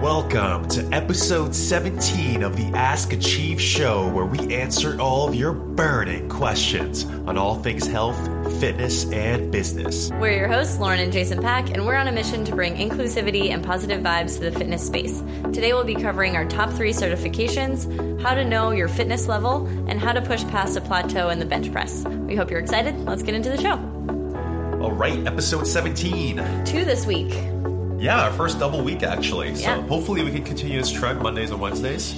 Welcome 0.00 0.66
to 0.68 0.88
episode 0.94 1.54
17 1.54 2.42
of 2.42 2.56
the 2.56 2.74
Ask 2.74 3.12
Achieve 3.12 3.60
show, 3.60 4.08
where 4.08 4.24
we 4.24 4.54
answer 4.54 4.98
all 4.98 5.28
of 5.28 5.34
your 5.34 5.52
burning 5.52 6.26
questions 6.30 7.04
on 7.04 7.36
all 7.36 7.56
things 7.56 7.86
health, 7.86 8.16
fitness, 8.58 9.04
and 9.12 9.52
business. 9.52 10.10
We're 10.12 10.38
your 10.38 10.48
hosts, 10.48 10.78
Lauren 10.78 11.00
and 11.00 11.12
Jason 11.12 11.42
Pak, 11.42 11.68
and 11.68 11.84
we're 11.84 11.96
on 11.96 12.08
a 12.08 12.12
mission 12.12 12.46
to 12.46 12.54
bring 12.54 12.76
inclusivity 12.76 13.50
and 13.50 13.62
positive 13.62 14.00
vibes 14.00 14.38
to 14.38 14.50
the 14.50 14.52
fitness 14.52 14.86
space. 14.86 15.20
Today, 15.52 15.74
we'll 15.74 15.84
be 15.84 15.96
covering 15.96 16.34
our 16.34 16.46
top 16.46 16.70
three 16.70 16.94
certifications, 16.94 18.22
how 18.22 18.32
to 18.32 18.42
know 18.42 18.70
your 18.70 18.88
fitness 18.88 19.28
level, 19.28 19.66
and 19.86 20.00
how 20.00 20.12
to 20.12 20.22
push 20.22 20.42
past 20.44 20.78
a 20.78 20.80
plateau 20.80 21.28
in 21.28 21.40
the 21.40 21.44
bench 21.44 21.70
press. 21.72 22.06
We 22.06 22.36
hope 22.36 22.50
you're 22.50 22.60
excited. 22.60 22.96
Let's 23.04 23.22
get 23.22 23.34
into 23.34 23.50
the 23.50 23.60
show. 23.60 23.74
All 24.82 24.92
right, 24.92 25.26
episode 25.26 25.66
17. 25.66 26.64
Two 26.64 26.86
this 26.86 27.04
week. 27.04 27.34
Yeah, 28.00 28.24
our 28.24 28.32
first 28.32 28.58
double 28.58 28.80
week 28.80 29.02
actually. 29.02 29.54
So 29.56 29.60
Yeah. 29.60 29.82
hopefully 29.86 30.22
we 30.24 30.30
can 30.30 30.42
continue 30.42 30.78
this 30.78 30.90
trend 30.90 31.20
Mondays 31.20 31.50
and 31.50 31.60
Wednesdays. 31.60 32.14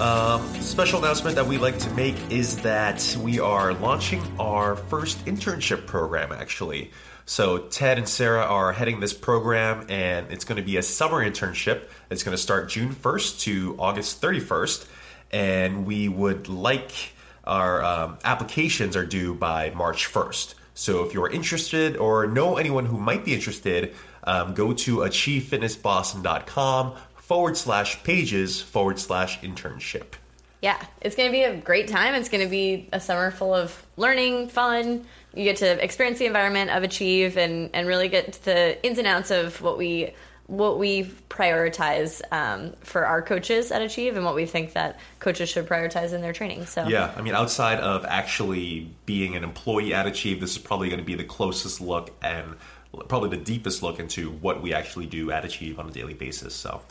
Um, 0.00 0.42
special 0.60 0.98
announcement 0.98 1.36
that 1.36 1.46
we'd 1.46 1.60
like 1.60 1.78
to 1.78 1.90
make 1.90 2.16
is 2.30 2.56
that 2.62 3.16
we 3.22 3.38
are 3.38 3.72
launching 3.74 4.20
our 4.40 4.74
first 4.74 5.24
internship 5.26 5.86
program 5.86 6.32
actually. 6.32 6.90
So 7.26 7.58
Ted 7.58 7.96
and 7.96 8.08
Sarah 8.08 8.42
are 8.42 8.72
heading 8.72 8.98
this 8.98 9.12
program 9.12 9.86
and 9.88 10.26
it's 10.32 10.44
going 10.44 10.56
to 10.56 10.64
be 10.64 10.78
a 10.78 10.82
summer 10.82 11.24
internship. 11.24 11.82
It's 12.10 12.24
going 12.24 12.36
to 12.36 12.42
start 12.42 12.68
June 12.68 12.92
1st 12.92 13.40
to 13.42 13.76
August 13.78 14.20
31st. 14.20 14.84
And 15.30 15.86
we 15.86 16.08
would 16.08 16.48
like 16.48 16.90
our 17.44 17.84
um, 17.84 18.18
applications 18.24 18.96
are 18.96 19.06
due 19.06 19.34
by 19.34 19.70
March 19.76 20.12
1st. 20.12 20.54
So 20.74 21.04
if 21.04 21.14
you're 21.14 21.30
interested 21.30 21.96
or 21.96 22.26
know 22.26 22.56
anyone 22.56 22.86
who 22.86 22.98
might 22.98 23.24
be 23.24 23.32
interested, 23.34 23.94
um, 24.24 24.54
go 24.54 24.72
to 24.72 24.98
achievefitnessboston.com 24.98 26.94
forward 27.16 27.56
slash 27.56 28.02
pages 28.02 28.60
forward 28.60 28.98
slash 28.98 29.40
internship. 29.40 30.14
Yeah, 30.62 30.84
it's 31.00 31.16
going 31.16 31.28
to 31.28 31.32
be 31.32 31.42
a 31.42 31.56
great 31.56 31.88
time. 31.88 32.14
It's 32.14 32.28
going 32.28 32.44
to 32.44 32.50
be 32.50 32.88
a 32.92 33.00
summer 33.00 33.30
full 33.30 33.54
of 33.54 33.86
learning, 33.96 34.48
fun. 34.48 35.06
You 35.34 35.44
get 35.44 35.58
to 35.58 35.82
experience 35.82 36.18
the 36.18 36.26
environment 36.26 36.70
of 36.70 36.82
Achieve 36.82 37.38
and, 37.38 37.70
and 37.72 37.86
really 37.86 38.08
get 38.08 38.34
to 38.34 38.44
the 38.44 38.84
ins 38.84 38.98
and 38.98 39.06
outs 39.06 39.30
of 39.30 39.62
what 39.62 39.78
we 39.78 40.12
what 40.50 40.80
we 40.80 41.04
prioritize 41.28 42.20
um, 42.32 42.72
for 42.80 43.06
our 43.06 43.22
coaches 43.22 43.70
at 43.70 43.82
Achieve 43.82 44.16
and 44.16 44.24
what 44.24 44.34
we 44.34 44.46
think 44.46 44.72
that 44.72 44.98
coaches 45.20 45.48
should 45.48 45.68
prioritize 45.68 46.12
in 46.12 46.22
their 46.22 46.32
training. 46.32 46.66
So 46.66 46.88
Yeah, 46.88 47.14
I 47.16 47.22
mean, 47.22 47.34
outside 47.34 47.78
of 47.78 48.04
actually 48.04 48.90
being 49.06 49.36
an 49.36 49.44
employee 49.44 49.94
at 49.94 50.08
Achieve, 50.08 50.40
this 50.40 50.50
is 50.50 50.58
probably 50.58 50.88
going 50.88 50.98
to 50.98 51.06
be 51.06 51.14
the 51.14 51.22
closest 51.22 51.80
look 51.80 52.10
and 52.20 52.56
probably 53.08 53.30
the 53.30 53.42
deepest 53.42 53.82
look 53.82 54.00
into 54.00 54.30
what 54.30 54.62
we 54.62 54.74
actually 54.74 55.06
do 55.06 55.30
at 55.30 55.44
Achieve 55.44 55.78
on 55.78 55.88
a 55.88 55.92
daily 55.92 56.14
basis. 56.14 56.54
So, 56.54 56.82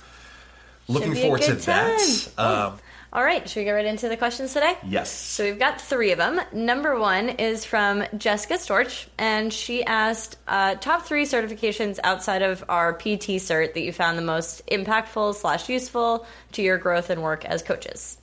looking 0.88 1.16
forward 1.16 1.41
to 1.41 1.56
time. 1.56 1.97
that. 1.97 2.28
Um, 2.38 2.80
All 3.11 3.23
right, 3.23 3.47
should 3.50 3.61
we 3.61 3.64
get 3.66 3.72
right 3.72 3.86
into 3.86 4.08
the 4.08 4.17
questions 4.17 4.53
today? 4.53 4.78
yes. 4.86 5.11
So 5.11 5.44
we've 5.44 5.59
got 5.59 5.81
three 5.81 6.11
of 6.11 6.17
them. 6.17 6.39
Number 6.53 7.00
one 7.00 7.30
is 7.30 7.66
from 7.66 8.03
Jessica 8.17 8.56
Storch, 8.56 9.08
and 9.17 9.52
she 9.52 9.83
asked 9.83 10.38
uh, 10.47 10.75
top 10.75 11.06
three 11.06 11.25
certifications 11.25 12.00
outside 12.03 12.41
of 12.41 12.63
our 12.69 12.94
PT 12.94 13.39
cert 13.39 13.73
that 13.73 13.81
you 13.81 13.91
found 13.91 14.17
the 14.17 14.23
most 14.23 14.66
impactful 14.67 15.36
slash 15.36 15.69
useful 15.69 16.25
to 16.53 16.61
your 16.61 16.78
growth 16.78 17.09
and 17.09 17.23
work 17.23 17.45
as 17.45 17.63
coaches. 17.63 18.17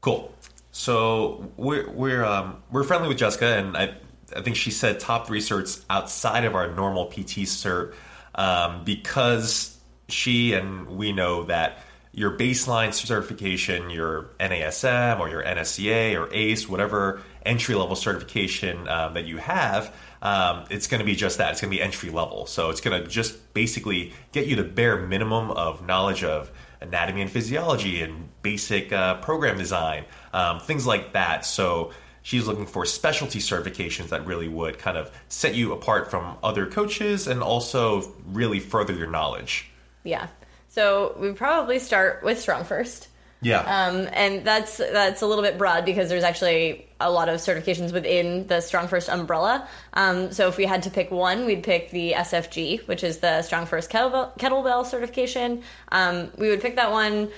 Cool. 0.00 0.32
So 0.72 1.50
we're 1.56 1.88
we're 1.90 2.24
um, 2.24 2.62
we're 2.70 2.82
friendly 2.82 3.08
with 3.08 3.18
Jessica, 3.18 3.46
and 3.46 3.76
I 3.76 3.94
I 4.36 4.42
think 4.42 4.56
she 4.56 4.70
said 4.70 5.00
top 5.00 5.26
three 5.26 5.40
certs 5.40 5.84
outside 5.88 6.44
of 6.44 6.54
our 6.54 6.72
normal 6.74 7.06
PT 7.06 7.46
cert 7.46 7.94
um, 8.34 8.84
because 8.84 9.76
she 10.08 10.52
and 10.52 10.86
we 10.88 11.12
know 11.12 11.44
that 11.44 11.78
your 12.12 12.36
baseline 12.36 12.94
certification, 12.94 13.90
your 13.90 14.30
NASM 14.38 15.18
or 15.18 15.28
your 15.28 15.42
NSCA 15.42 16.16
or 16.16 16.32
ACE, 16.32 16.68
whatever 16.68 17.20
entry 17.44 17.74
level 17.74 17.96
certification 17.96 18.88
um, 18.88 19.14
that 19.14 19.24
you 19.24 19.38
have, 19.38 19.94
um, 20.22 20.64
it's 20.70 20.86
going 20.86 21.00
to 21.00 21.04
be 21.04 21.16
just 21.16 21.38
that. 21.38 21.52
It's 21.52 21.60
going 21.60 21.72
to 21.72 21.76
be 21.76 21.82
entry 21.82 22.10
level. 22.10 22.46
So 22.46 22.70
it's 22.70 22.80
going 22.80 23.02
to 23.02 23.08
just 23.08 23.52
basically 23.52 24.12
get 24.32 24.46
you 24.46 24.54
the 24.54 24.62
bare 24.62 24.96
minimum 24.96 25.50
of 25.50 25.84
knowledge 25.84 26.22
of 26.22 26.52
anatomy 26.80 27.20
and 27.20 27.30
physiology 27.30 28.00
and 28.00 28.28
basic 28.42 28.92
uh, 28.92 29.16
program 29.16 29.58
design, 29.58 30.04
um, 30.32 30.60
things 30.60 30.86
like 30.86 31.14
that. 31.14 31.44
So 31.44 31.90
she's 32.24 32.48
looking 32.48 32.66
for 32.66 32.84
specialty 32.84 33.38
certifications 33.38 34.08
that 34.08 34.26
really 34.26 34.48
would 34.48 34.78
kind 34.78 34.96
of 34.96 35.12
set 35.28 35.54
you 35.54 35.72
apart 35.72 36.10
from 36.10 36.36
other 36.42 36.66
coaches 36.66 37.28
and 37.28 37.42
also 37.42 38.12
really 38.26 38.58
further 38.58 38.94
your 38.94 39.06
knowledge. 39.06 39.70
Yeah. 40.02 40.28
So 40.68 41.14
we 41.20 41.32
probably 41.32 41.78
start 41.78 42.24
with 42.24 42.40
strong 42.40 42.64
first. 42.64 43.08
Yeah. 43.44 43.60
Um, 43.60 44.08
and 44.14 44.44
that's 44.44 44.78
that's 44.78 45.20
a 45.20 45.26
little 45.26 45.44
bit 45.44 45.58
broad 45.58 45.84
because 45.84 46.08
there's 46.08 46.24
actually 46.24 46.88
a 46.98 47.10
lot 47.10 47.28
of 47.28 47.40
certifications 47.40 47.92
within 47.92 48.46
the 48.46 48.62
Strong 48.62 48.88
First 48.88 49.10
umbrella. 49.10 49.68
Um, 49.92 50.32
so 50.32 50.48
if 50.48 50.56
we 50.56 50.64
had 50.64 50.84
to 50.84 50.90
pick 50.90 51.10
one, 51.10 51.44
we'd 51.44 51.62
pick 51.62 51.90
the 51.90 52.12
SFG, 52.12 52.88
which 52.88 53.04
is 53.04 53.18
the 53.18 53.42
Strong 53.42 53.66
First 53.66 53.90
kettlebell, 53.90 54.38
kettlebell 54.38 54.86
certification. 54.86 55.62
Um, 55.92 56.30
we 56.38 56.48
would 56.48 56.62
pick 56.62 56.76
that 56.76 56.90
one. 56.90 57.28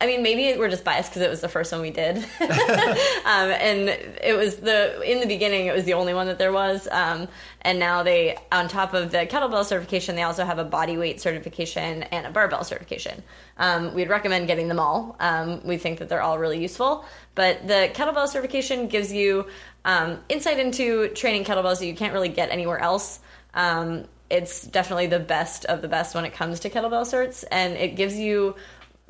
I 0.00 0.06
mean, 0.06 0.22
maybe 0.22 0.56
we're 0.56 0.68
just 0.68 0.84
biased 0.84 1.10
because 1.10 1.22
it 1.22 1.30
was 1.30 1.40
the 1.40 1.48
first 1.48 1.72
one 1.72 1.80
we 1.80 1.90
did, 1.90 2.16
um, 2.40 3.50
and 3.50 3.88
it 3.88 4.36
was 4.36 4.56
the 4.56 5.02
in 5.02 5.18
the 5.18 5.26
beginning 5.26 5.66
it 5.66 5.74
was 5.74 5.84
the 5.84 5.94
only 5.94 6.14
one 6.14 6.28
that 6.28 6.38
there 6.38 6.52
was, 6.52 6.86
um, 6.92 7.26
and 7.62 7.80
now 7.80 8.04
they 8.04 8.36
on 8.52 8.68
top 8.68 8.94
of 8.94 9.10
the 9.10 9.26
kettlebell 9.26 9.64
certification 9.64 10.14
they 10.14 10.22
also 10.22 10.44
have 10.44 10.60
a 10.60 10.64
body 10.64 10.96
weight 10.96 11.20
certification 11.20 12.04
and 12.04 12.26
a 12.26 12.30
barbell 12.30 12.62
certification. 12.62 13.24
Um, 13.56 13.92
we'd 13.92 14.08
recommend 14.08 14.46
getting 14.46 14.68
them 14.68 14.78
all. 14.78 15.16
Um, 15.18 15.62
we 15.64 15.78
think 15.78 15.98
that 15.98 16.08
they're 16.08 16.22
all 16.22 16.38
really 16.38 16.62
useful, 16.62 17.04
but 17.34 17.66
the 17.66 17.90
kettlebell 17.92 18.28
certification 18.28 18.86
gives 18.86 19.12
you 19.12 19.46
um, 19.84 20.20
insight 20.28 20.60
into 20.60 21.08
training 21.08 21.42
kettlebells 21.42 21.80
that 21.80 21.86
you 21.86 21.96
can't 21.96 22.12
really 22.12 22.28
get 22.28 22.50
anywhere 22.50 22.78
else. 22.78 23.18
Um, 23.52 24.04
it's 24.30 24.62
definitely 24.62 25.06
the 25.06 25.18
best 25.18 25.64
of 25.64 25.82
the 25.82 25.88
best 25.88 26.14
when 26.14 26.24
it 26.24 26.34
comes 26.34 26.60
to 26.60 26.70
kettlebell 26.70 27.02
certs, 27.02 27.44
and 27.50 27.74
it 27.74 27.96
gives 27.96 28.16
you 28.16 28.54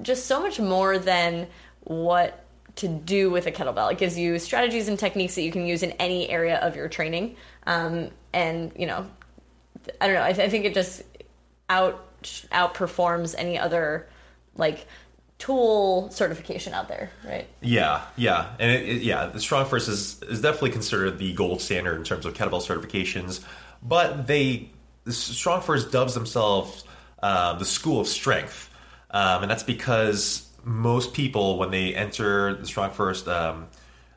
just 0.03 0.27
so 0.27 0.41
much 0.41 0.61
more 0.61 0.99
than 0.99 1.47
what 1.85 2.45
to 2.77 2.89
do 2.89 3.31
with 3.31 3.47
a 3.47 3.53
kettlebell. 3.53 3.91
It 3.91 3.99
gives 3.99 4.17
you 4.17 4.39
strategies 4.39 4.89
and 4.89 4.99
techniques 4.99 5.35
that 5.35 5.43
you 5.43 5.51
can 5.51 5.67
use 5.67 5.83
in 5.83 5.93
any 5.93 6.29
area 6.31 6.59
of 6.59 6.77
your 6.77 6.89
training. 6.89 7.37
Um, 7.67 8.11
and 8.33 8.73
you 8.77 8.87
know, 8.87 9.07
I 10.01 10.07
don't 10.07 10.15
know. 10.15 10.23
I, 10.23 10.33
th- 10.33 10.47
I 10.47 10.51
think 10.51 10.65
it 10.65 10.75
just 10.75 11.03
out 11.69 12.05
outperforms 12.51 13.35
any 13.37 13.59
other 13.59 14.09
like 14.57 14.87
tool 15.39 16.11
certification 16.11 16.75
out 16.75 16.89
there, 16.89 17.11
right? 17.25 17.47
Yeah, 17.61 18.03
yeah, 18.17 18.55
and 18.59 18.71
it, 18.73 18.89
it- 18.89 19.03
yeah, 19.03 19.27
the 19.27 19.41
Strong 19.41 19.67
First 19.67 19.89
is 19.89 20.23
is 20.25 20.41
definitely 20.41 20.71
considered 20.71 21.19
the 21.19 21.33
gold 21.33 21.61
standard 21.61 21.97
in 21.97 22.05
terms 22.05 22.27
of 22.27 22.35
kettlebell 22.35 22.63
certifications, 22.65 23.41
but 23.83 24.27
they 24.27 24.71
the 25.05 25.13
Strong 25.13 25.63
First 25.63 25.91
dubs 25.91 26.15
themselves 26.15 26.85
uh, 27.23 27.55
the 27.55 27.65
School 27.65 28.01
of 28.01 28.09
Strength, 28.09 28.68
um, 29.11 29.43
and 29.43 29.51
that's 29.51 29.63
because 29.63 30.49
most 30.65 31.15
people 31.15 31.59
when 31.59 31.71
they 31.71 31.95
enter 31.95 32.55
the 32.55 32.67
Strong 32.67 32.91
First. 32.91 33.29
Um, 33.29 33.69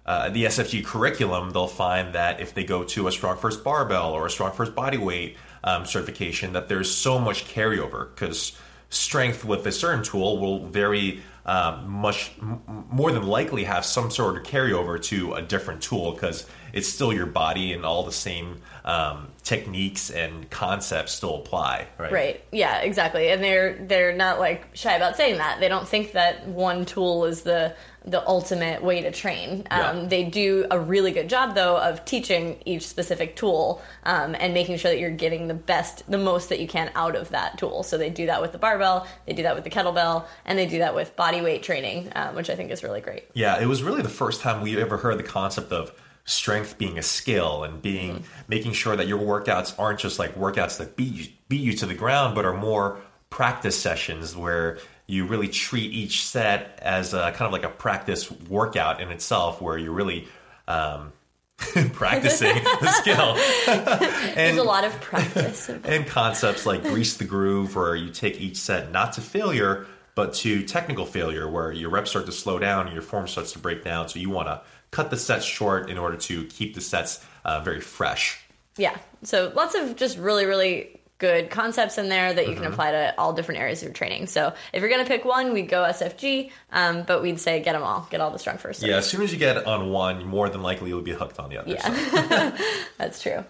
uh, 0.03 0.29
the 0.29 0.45
SFG 0.45 0.83
curriculum, 0.83 1.51
they'll 1.51 1.67
find 1.67 2.15
that 2.15 2.41
if 2.41 2.55
they 2.55 2.63
go 2.63 2.83
to 2.83 3.07
a 3.07 3.11
Strong 3.11 3.37
First 3.37 3.63
barbell 3.63 4.13
or 4.13 4.25
a 4.25 4.31
Strong 4.31 4.53
First 4.53 4.73
body 4.73 4.97
weight 4.97 5.37
um, 5.63 5.85
certification, 5.85 6.53
that 6.53 6.67
there's 6.67 6.93
so 6.93 7.19
much 7.19 7.45
carryover 7.45 8.09
because 8.09 8.57
strength 8.89 9.45
with 9.45 9.65
a 9.65 9.71
certain 9.71 10.03
tool 10.03 10.39
will 10.39 10.65
very 10.65 11.21
um, 11.45 11.89
much 11.89 12.31
m- 12.39 12.61
more 12.91 13.11
than 13.11 13.23
likely 13.23 13.63
have 13.63 13.85
some 13.85 14.11
sort 14.11 14.37
of 14.37 14.43
carryover 14.43 15.01
to 15.01 15.33
a 15.33 15.41
different 15.41 15.81
tool 15.81 16.11
because 16.11 16.47
it's 16.73 16.87
still 16.87 17.13
your 17.13 17.25
body 17.25 17.73
and 17.73 17.85
all 17.85 18.03
the 18.03 18.11
same 18.11 18.61
um, 18.83 19.27
techniques 19.43 20.09
and 20.09 20.49
concepts 20.49 21.13
still 21.13 21.35
apply. 21.35 21.87
Right. 21.97 22.11
Right. 22.11 22.43
Yeah, 22.51 22.79
exactly. 22.79 23.29
And 23.29 23.43
they're 23.43 23.75
they're 23.75 24.13
not 24.13 24.39
like 24.39 24.67
shy 24.73 24.95
about 24.95 25.15
saying 25.15 25.37
that. 25.37 25.59
They 25.59 25.67
don't 25.67 25.87
think 25.87 26.13
that 26.13 26.47
one 26.47 26.85
tool 26.85 27.25
is 27.25 27.41
the 27.41 27.75
the 28.03 28.27
ultimate 28.27 28.83
way 28.83 29.01
to 29.01 29.11
train. 29.11 29.67
Um, 29.69 29.79
Yeah. 29.79 30.05
They 30.07 30.23
do 30.23 30.65
a 30.71 30.79
really 30.79 31.11
good 31.11 31.29
job 31.29 31.53
though 31.53 31.77
of 31.77 32.03
teaching 32.03 32.57
each 32.65 32.87
specific 32.87 33.35
tool 33.35 33.79
um, 34.03 34.35
and 34.39 34.55
making 34.55 34.77
sure 34.77 34.89
that 34.89 34.99
you're 34.99 35.11
getting 35.11 35.47
the 35.47 35.53
best, 35.53 36.09
the 36.09 36.17
most 36.17 36.49
that 36.49 36.59
you 36.59 36.67
can 36.67 36.89
out 36.95 37.15
of 37.15 37.29
that 37.29 37.59
tool. 37.59 37.83
So 37.83 37.99
they 37.99 38.09
do 38.09 38.25
that 38.25 38.41
with 38.41 38.53
the 38.53 38.57
barbell, 38.57 39.05
they 39.27 39.33
do 39.33 39.43
that 39.43 39.53
with 39.53 39.63
the 39.63 39.69
kettlebell, 39.69 40.25
and 40.45 40.57
they 40.57 40.65
do 40.65 40.79
that 40.79 40.95
with 40.95 41.15
body 41.15 41.41
weight 41.41 41.61
training, 41.61 42.11
um, 42.15 42.33
which 42.33 42.49
I 42.49 42.55
think 42.55 42.71
is 42.71 42.83
really 42.83 43.01
great. 43.01 43.25
Yeah, 43.33 43.61
it 43.61 43.67
was 43.67 43.83
really 43.83 44.01
the 44.01 44.09
first 44.09 44.41
time 44.41 44.61
we 44.61 44.81
ever 44.81 44.97
heard 44.97 45.19
the 45.19 45.23
concept 45.23 45.71
of 45.71 45.91
strength 46.25 46.77
being 46.77 46.97
a 46.97 47.03
skill 47.03 47.63
and 47.63 47.81
being 47.81 48.23
making 48.47 48.73
sure 48.73 48.95
that 48.95 49.07
your 49.07 49.19
workouts 49.19 49.77
aren't 49.79 49.99
just 49.99 50.19
like 50.19 50.35
workouts 50.35 50.77
that 50.77 50.95
beat 50.95 51.13
you, 51.13 51.27
beat 51.49 51.61
you 51.61 51.73
to 51.73 51.85
the 51.85 51.95
ground, 51.95 52.35
but 52.35 52.45
are 52.45 52.55
more 52.55 52.99
practice 53.29 53.77
sessions 53.77 54.35
where 54.35 54.77
you 55.07 55.25
really 55.25 55.47
treat 55.47 55.91
each 55.91 56.25
set 56.25 56.79
as 56.81 57.13
a 57.13 57.31
kind 57.31 57.41
of 57.41 57.51
like 57.51 57.63
a 57.63 57.69
practice 57.69 58.31
workout 58.31 59.01
in 59.01 59.09
itself, 59.11 59.61
where 59.61 59.77
you're 59.77 59.91
really 59.91 60.27
um, 60.67 61.11
practicing 61.93 62.55
the 62.63 62.91
skill. 62.93 63.35
and, 63.67 64.37
There's 64.37 64.57
a 64.57 64.63
lot 64.63 64.85
of 64.85 64.99
practice. 65.01 65.69
and 65.69 66.07
concepts 66.07 66.65
like 66.65 66.83
grease 66.91 67.17
the 67.17 67.25
groove, 67.25 67.75
where 67.75 67.95
you 67.95 68.09
take 68.09 68.39
each 68.39 68.57
set 68.57 68.91
not 68.91 69.13
to 69.13 69.21
failure, 69.21 69.85
but 70.15 70.33
to 70.35 70.63
technical 70.63 71.05
failure 71.05 71.49
where 71.49 71.71
your 71.71 71.89
reps 71.89 72.11
start 72.11 72.25
to 72.27 72.31
slow 72.31 72.59
down 72.59 72.85
and 72.85 72.93
your 72.93 73.03
form 73.03 73.27
starts 73.27 73.53
to 73.53 73.59
break 73.59 73.83
down. 73.83 74.07
So 74.07 74.19
you 74.19 74.29
want 74.29 74.47
to 74.47 74.61
cut 74.91 75.09
the 75.09 75.17
sets 75.17 75.45
short 75.45 75.89
in 75.89 75.97
order 75.97 76.17
to 76.17 76.45
keep 76.45 76.75
the 76.75 76.81
sets 76.81 77.23
uh, 77.45 77.61
very 77.61 77.81
fresh. 77.81 78.39
Yeah. 78.77 78.97
So 79.23 79.51
lots 79.55 79.75
of 79.75 79.95
just 79.95 80.17
really, 80.17 80.45
really 80.45 80.99
good 81.17 81.49
concepts 81.51 81.97
in 81.99 82.09
there 82.09 82.33
that 82.33 82.47
you 82.47 82.53
Mm-hmm. 82.53 82.63
can 82.63 82.73
apply 82.73 82.91
to 82.91 83.13
all 83.17 83.31
different 83.33 83.61
areas 83.61 83.79
of 83.81 83.83
your 83.85 83.93
training. 83.93 84.25
So 84.27 84.53
if 84.73 84.81
you're 84.81 84.89
going 84.89 85.03
to 85.03 85.07
pick 85.07 85.23
one, 85.23 85.53
we'd 85.53 85.69
go 85.69 85.83
SFG, 85.83 86.51
um, 86.71 87.03
but 87.03 87.21
we'd 87.21 87.39
say 87.39 87.61
get 87.61 87.73
them 87.73 87.83
all, 87.83 88.07
get 88.09 88.21
all 88.21 88.31
the 88.31 88.39
strong 88.39 88.57
first. 88.57 88.81
Yeah, 88.81 88.97
as 88.97 89.07
soon 89.09 89.21
as 89.21 89.31
you 89.31 89.37
get 89.37 89.65
on 89.67 89.91
one, 89.91 90.25
more 90.25 90.49
than 90.49 90.61
likely 90.63 90.89
you'll 90.89 91.01
be 91.03 91.11
hooked 91.11 91.37
on 91.39 91.49
the 91.49 91.57
other. 91.59 91.77
So. 91.77 91.93
Yeah. 91.93 92.57
That's 92.97 93.21
true. 93.21 93.45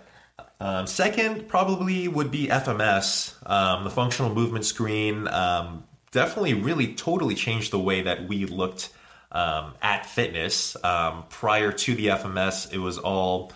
Um, 0.59 0.85
second, 0.85 1.47
probably 1.47 2.07
would 2.07 2.29
be 2.29 2.47
FMS, 2.47 3.33
um, 3.49 3.83
the 3.83 3.89
functional 3.89 4.33
movement 4.33 4.65
screen. 4.65 5.27
Um, 5.27 5.85
definitely, 6.11 6.53
really, 6.53 6.93
totally 6.93 7.35
changed 7.35 7.71
the 7.71 7.79
way 7.79 8.01
that 8.03 8.27
we 8.27 8.45
looked 8.45 8.89
um, 9.31 9.73
at 9.81 10.05
fitness. 10.05 10.75
Um, 10.83 11.23
prior 11.29 11.71
to 11.71 11.95
the 11.95 12.07
FMS, 12.07 12.71
it 12.73 12.79
was 12.79 12.97
all 12.97 13.51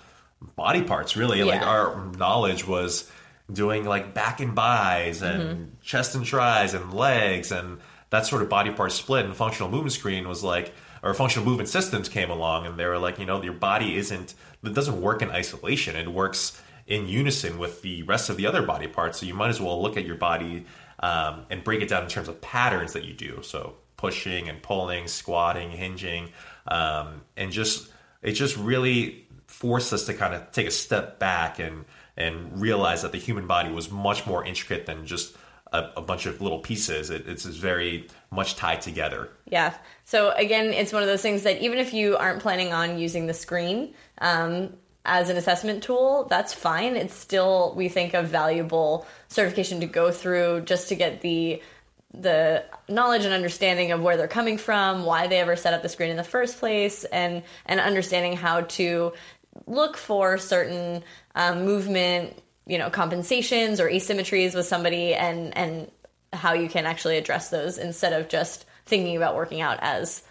body 0.56 0.84
parts. 0.84 1.16
Really, 1.16 1.44
like 1.44 1.62
our 1.62 2.06
knowledge 2.18 2.68
was 2.68 3.12
doing 3.52 3.86
like 3.86 4.14
back 4.14 4.40
and 4.40 4.56
bis 4.56 5.22
and 5.22 5.80
chest 5.82 6.16
and 6.16 6.26
tris 6.26 6.74
and 6.74 6.94
legs 6.94 7.52
and 7.52 7.80
that 8.10 8.26
sort 8.26 8.42
of 8.42 8.50
body 8.50 8.72
part 8.72 8.92
split. 8.92 9.26
And 9.26 9.36
functional 9.36 9.70
movement 9.70 9.94
screen 9.94 10.28
was 10.28 10.44
like, 10.44 10.74
or 11.04 11.14
functional 11.14 11.46
movement 11.46 11.70
systems 11.70 12.10
came 12.10 12.30
along 12.32 12.66
and 12.66 12.80
they 12.80 12.86
were 12.86 12.98
like, 12.98 13.20
you 13.20 13.26
know, 13.26 13.42
your 13.44 13.54
body 13.54 13.96
isn't, 13.98 14.34
it 14.64 14.74
doesn't 14.74 15.00
work 15.02 15.22
in 15.22 15.30
isolation. 15.30 15.96
It 15.96 16.08
works 16.08 16.60
in 16.88 17.08
unison 17.08 17.58
with 17.58 17.82
the 17.82 18.04
rest 18.04 18.30
of 18.30 18.38
the 18.38 18.48
other 18.48 18.62
body 18.62 18.88
parts. 18.88 19.20
So 19.20 19.26
you 19.26 19.34
might 19.34 19.50
as 19.50 19.62
well 19.62 19.82
look 19.82 19.98
at 19.98 20.06
your 20.06 20.16
body 20.16 20.66
um, 21.00 21.46
and 21.50 21.64
break 21.64 21.82
it 21.82 21.90
down 21.90 22.04
in 22.04 22.10
terms 22.10 22.28
of 22.28 22.42
patterns 22.42 22.94
that 22.94 23.04
you 23.04 23.14
do. 23.14 23.42
So 23.44 23.76
pushing 24.06 24.50
and 24.50 24.62
pulling, 24.62 25.08
squatting, 25.08 25.72
hinging, 25.72 26.30
um, 26.68 27.22
and 27.36 27.52
just 27.52 27.90
it 28.22 28.34
just 28.34 28.56
really 28.56 29.26
forced 29.48 29.92
us 29.94 30.06
to 30.06 30.14
kind 30.14 30.34
of 30.36 30.52
take 30.52 30.68
a 30.68 30.72
step 30.72 31.18
back 31.18 31.58
and 31.58 31.86
and 32.16 32.62
realize 32.62 33.02
that 33.02 33.12
the 33.12 33.18
human 33.18 33.48
body 33.48 33.72
was 33.72 33.90
much 33.90 34.28
more 34.28 34.46
intricate 34.46 34.86
than 34.86 35.08
just 35.08 35.36
a, 35.74 35.90
a 35.98 36.02
bunch 36.02 36.28
of 36.28 36.40
little 36.40 36.60
pieces. 36.60 37.10
It, 37.10 37.28
it's 37.28 37.46
very 37.46 38.08
much 38.30 38.56
tied 38.56 38.82
together. 38.82 39.30
Yeah. 39.50 39.74
So 40.04 40.32
again, 40.32 40.68
it's 40.68 40.94
one 40.94 41.02
of 41.02 41.10
those 41.10 41.24
things 41.24 41.42
that 41.44 41.60
even 41.62 41.80
if 41.80 41.92
you 41.94 42.16
aren't 42.16 42.42
planning 42.42 42.74
on 42.74 43.00
using 43.00 43.26
the 43.26 43.34
screen 43.34 43.96
um, 44.20 44.74
as 45.04 45.30
an 45.30 45.38
assessment 45.38 45.82
tool, 45.82 46.28
that's 46.30 46.54
fine. 46.54 46.96
It's 46.96 47.16
still 47.16 47.74
we 47.76 47.90
think 47.90 48.14
a 48.14 48.22
valuable 48.22 49.08
certification 49.30 49.80
to 49.80 49.88
go 49.88 50.12
through 50.12 50.62
just 50.62 50.90
to 50.90 50.96
get 50.96 51.22
the 51.22 51.62
the 52.22 52.64
knowledge 52.88 53.26
and 53.26 53.34
understanding 53.34 53.92
of 53.92 54.02
where 54.02 54.18
they're 54.18 54.28
coming 54.28 54.58
from, 54.58 55.06
why 55.06 55.28
they 55.28 55.40
ever 55.40 55.56
set 55.56 55.74
up 55.74 55.82
the 55.82 55.90
screen 55.90 56.10
in 56.10 56.18
the 56.18 56.24
first 56.24 56.60
place, 56.60 57.04
and 57.06 57.44
and 57.66 57.80
understanding 57.80 58.36
how 58.36 58.62
to 58.62 59.14
look 59.68 59.98
for 59.98 60.38
certain 60.38 61.04
um, 61.36 61.66
movement, 61.66 62.42
you 62.66 62.78
know, 62.78 62.90
compensations 62.90 63.80
or 63.80 63.90
asymmetries 63.90 64.56
with 64.56 64.66
somebody, 64.66 65.14
and 65.14 65.56
and 65.58 65.92
how 66.34 66.54
you 66.54 66.68
can 66.68 66.86
actually 66.86 67.18
address 67.18 67.50
those 67.50 67.78
instead 67.78 68.14
of 68.14 68.28
just 68.28 68.66
thinking 68.86 69.16
about 69.18 69.36
working 69.36 69.62
out 69.62 69.80
as 69.82 70.22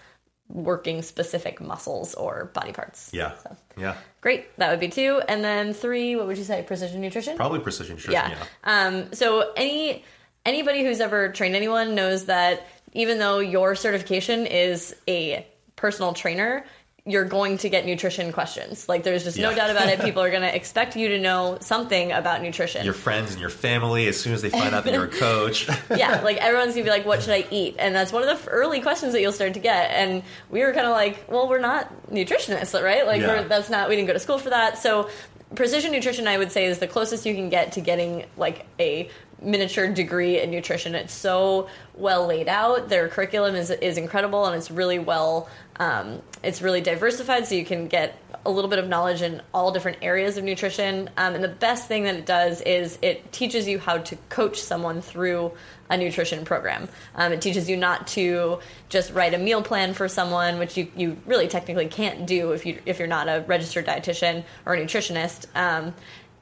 working 0.48 1.00
specific 1.00 1.60
muscles 1.60 2.14
or 2.14 2.50
body 2.52 2.72
parts. 2.72 3.10
Yeah, 3.14 3.32
So, 3.42 3.56
yeah, 3.78 3.96
great. 4.20 4.54
That 4.58 4.70
would 4.70 4.80
be 4.80 4.88
two, 4.88 5.22
and 5.26 5.42
then 5.42 5.72
three. 5.72 6.16
What 6.16 6.26
would 6.26 6.36
you 6.38 6.44
say? 6.44 6.62
Precision 6.62 7.00
nutrition. 7.00 7.36
probably 7.36 7.60
precision 7.60 7.96
nutrition. 7.96 8.12
Yeah. 8.12 8.28
Yeah, 8.30 8.46
Um, 8.86 9.12
so 9.14 9.52
any 9.56 10.04
anybody 10.44 10.84
who's 10.84 11.00
ever 11.00 11.28
trained 11.30 11.56
anyone 11.56 11.94
knows 11.94 12.26
that 12.26 12.66
even 12.92 13.18
though 13.18 13.38
your 13.40 13.74
certification 13.74 14.46
is 14.46 14.94
a 15.08 15.46
personal 15.76 16.12
trainer, 16.12 16.64
you're 17.06 17.24
going 17.24 17.58
to 17.58 17.68
get 17.68 17.84
nutrition 17.84 18.32
questions. 18.32 18.88
Like 18.88 19.02
there's 19.02 19.24
just 19.24 19.36
no 19.38 19.54
doubt 19.54 19.68
about 19.68 19.88
it. 19.88 20.00
People 20.04 20.22
are 20.22 20.30
going 20.30 20.42
to 20.42 20.54
expect 20.54 20.96
you 20.96 21.08
to 21.08 21.18
know 21.18 21.58
something 21.60 22.12
about 22.12 22.40
nutrition. 22.40 22.82
your 22.82 22.94
friends 22.94 23.32
and 23.32 23.40
your 23.40 23.50
family 23.50 24.06
as 24.06 24.18
soon 24.18 24.32
as 24.32 24.40
they 24.40 24.48
find 24.48 24.74
out 24.74 24.84
that 24.84 24.94
you're 24.94 25.04
a 25.04 25.08
coach. 25.08 25.68
yeah, 25.94 26.22
like 26.22 26.38
everyone's 26.38 26.72
gonna 26.72 26.84
be 26.84 26.90
like, 26.90 27.04
"What 27.04 27.20
should 27.22 27.34
I 27.34 27.46
eat?" 27.50 27.76
And 27.78 27.94
that's 27.94 28.10
one 28.10 28.26
of 28.26 28.42
the 28.42 28.48
early 28.50 28.80
questions 28.80 29.12
that 29.12 29.20
you'll 29.20 29.32
start 29.32 29.52
to 29.54 29.60
get. 29.60 29.90
And 29.90 30.22
we 30.50 30.60
were 30.64 30.72
kind 30.72 30.86
of 30.86 30.92
like, 30.92 31.26
"Well, 31.28 31.46
we're 31.46 31.58
not 31.58 31.92
nutritionists, 32.10 32.82
right? 32.82 33.06
Like, 33.06 33.20
Yeah. 33.20 33.42
we're, 33.42 33.48
that's 33.48 33.68
not. 33.68 33.90
We 33.90 33.96
didn't 33.96 34.06
go 34.06 34.14
to 34.14 34.18
school 34.18 34.38
for 34.38 34.48
that." 34.50 34.78
So, 34.78 35.10
precision 35.54 35.92
nutrition, 35.92 36.26
I 36.26 36.38
would 36.38 36.52
say, 36.52 36.64
is 36.64 36.78
the 36.78 36.86
closest 36.86 37.26
you 37.26 37.34
can 37.34 37.50
get 37.50 37.72
to 37.72 37.82
getting 37.82 38.24
like 38.38 38.64
a 38.80 39.10
miniature 39.44 39.88
degree 39.88 40.40
in 40.40 40.50
nutrition. 40.50 40.94
It's 40.94 41.12
so 41.12 41.68
well 41.94 42.26
laid 42.26 42.48
out. 42.48 42.88
Their 42.88 43.08
curriculum 43.08 43.54
is 43.54 43.70
is 43.70 43.98
incredible, 43.98 44.46
and 44.46 44.56
it's 44.56 44.70
really 44.70 44.98
well. 44.98 45.48
Um, 45.76 46.22
it's 46.42 46.62
really 46.62 46.80
diversified, 46.80 47.46
so 47.46 47.54
you 47.54 47.64
can 47.64 47.88
get 47.88 48.18
a 48.46 48.50
little 48.50 48.68
bit 48.68 48.78
of 48.78 48.88
knowledge 48.88 49.22
in 49.22 49.40
all 49.52 49.72
different 49.72 49.98
areas 50.02 50.36
of 50.36 50.44
nutrition. 50.44 51.08
Um, 51.16 51.34
and 51.34 51.42
the 51.42 51.48
best 51.48 51.88
thing 51.88 52.04
that 52.04 52.14
it 52.14 52.26
does 52.26 52.60
is 52.62 52.98
it 53.00 53.32
teaches 53.32 53.66
you 53.66 53.78
how 53.78 53.98
to 53.98 54.16
coach 54.28 54.60
someone 54.60 55.00
through 55.00 55.52
a 55.90 55.96
nutrition 55.96 56.44
program. 56.44 56.88
Um, 57.14 57.32
it 57.32 57.40
teaches 57.40 57.68
you 57.68 57.76
not 57.76 58.06
to 58.08 58.58
just 58.88 59.12
write 59.12 59.34
a 59.34 59.38
meal 59.38 59.62
plan 59.62 59.94
for 59.94 60.08
someone, 60.08 60.58
which 60.58 60.76
you, 60.76 60.88
you 60.96 61.16
really 61.26 61.48
technically 61.48 61.86
can't 61.86 62.26
do 62.26 62.52
if 62.52 62.66
you 62.66 62.80
if 62.86 62.98
you're 62.98 63.08
not 63.08 63.28
a 63.28 63.44
registered 63.46 63.86
dietitian 63.86 64.44
or 64.66 64.74
a 64.74 64.84
nutritionist. 64.84 65.46
Um, 65.54 65.94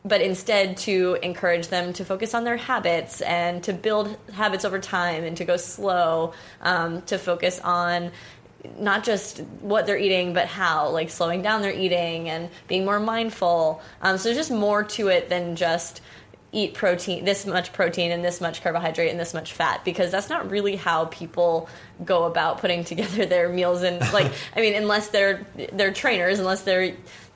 but 0.04 0.20
instead 0.20 0.76
to 0.76 1.18
encourage 1.22 1.68
them 1.68 1.92
to 1.92 2.04
focus 2.04 2.34
on 2.34 2.44
their 2.44 2.56
habits 2.56 3.20
and 3.20 3.62
to 3.62 3.72
build 3.72 4.16
habits 4.32 4.64
over 4.64 4.78
time 4.78 5.22
and 5.22 5.36
to 5.36 5.44
go 5.44 5.56
slow, 5.56 6.32
um, 6.60 7.02
to 7.02 7.18
focus 7.18 7.60
on 7.60 8.10
not 8.78 9.04
just 9.04 9.38
what 9.60 9.86
they're 9.86 9.98
eating, 9.98 10.32
but 10.32 10.46
how, 10.46 10.88
like 10.90 11.10
slowing 11.10 11.42
down 11.42 11.62
their 11.62 11.72
eating 11.72 12.28
and 12.28 12.48
being 12.68 12.84
more 12.84 13.00
mindful. 13.00 13.80
Um, 14.00 14.18
so 14.18 14.24
there's 14.24 14.36
just 14.36 14.50
more 14.50 14.84
to 14.84 15.08
it 15.08 15.28
than 15.28 15.56
just 15.56 16.00
eat 16.52 16.74
protein, 16.74 17.24
this 17.24 17.46
much 17.46 17.72
protein 17.72 18.10
and 18.12 18.22
this 18.22 18.40
much 18.40 18.62
carbohydrate 18.62 19.10
and 19.10 19.18
this 19.18 19.32
much 19.32 19.54
fat, 19.54 19.84
because 19.84 20.10
that's 20.10 20.28
not 20.28 20.50
really 20.50 20.76
how 20.76 21.06
people 21.06 21.68
go 22.04 22.24
about 22.24 22.58
putting 22.58 22.84
together 22.92 23.24
their 23.24 23.48
meals. 23.48 23.82
And 23.82 24.00
like, 24.12 24.30
I 24.56 24.60
mean, 24.60 24.74
unless 24.74 25.08
they're 25.08 25.46
they're 25.72 25.92
trainers, 25.92 26.38
unless 26.38 26.62
they're 26.62 26.94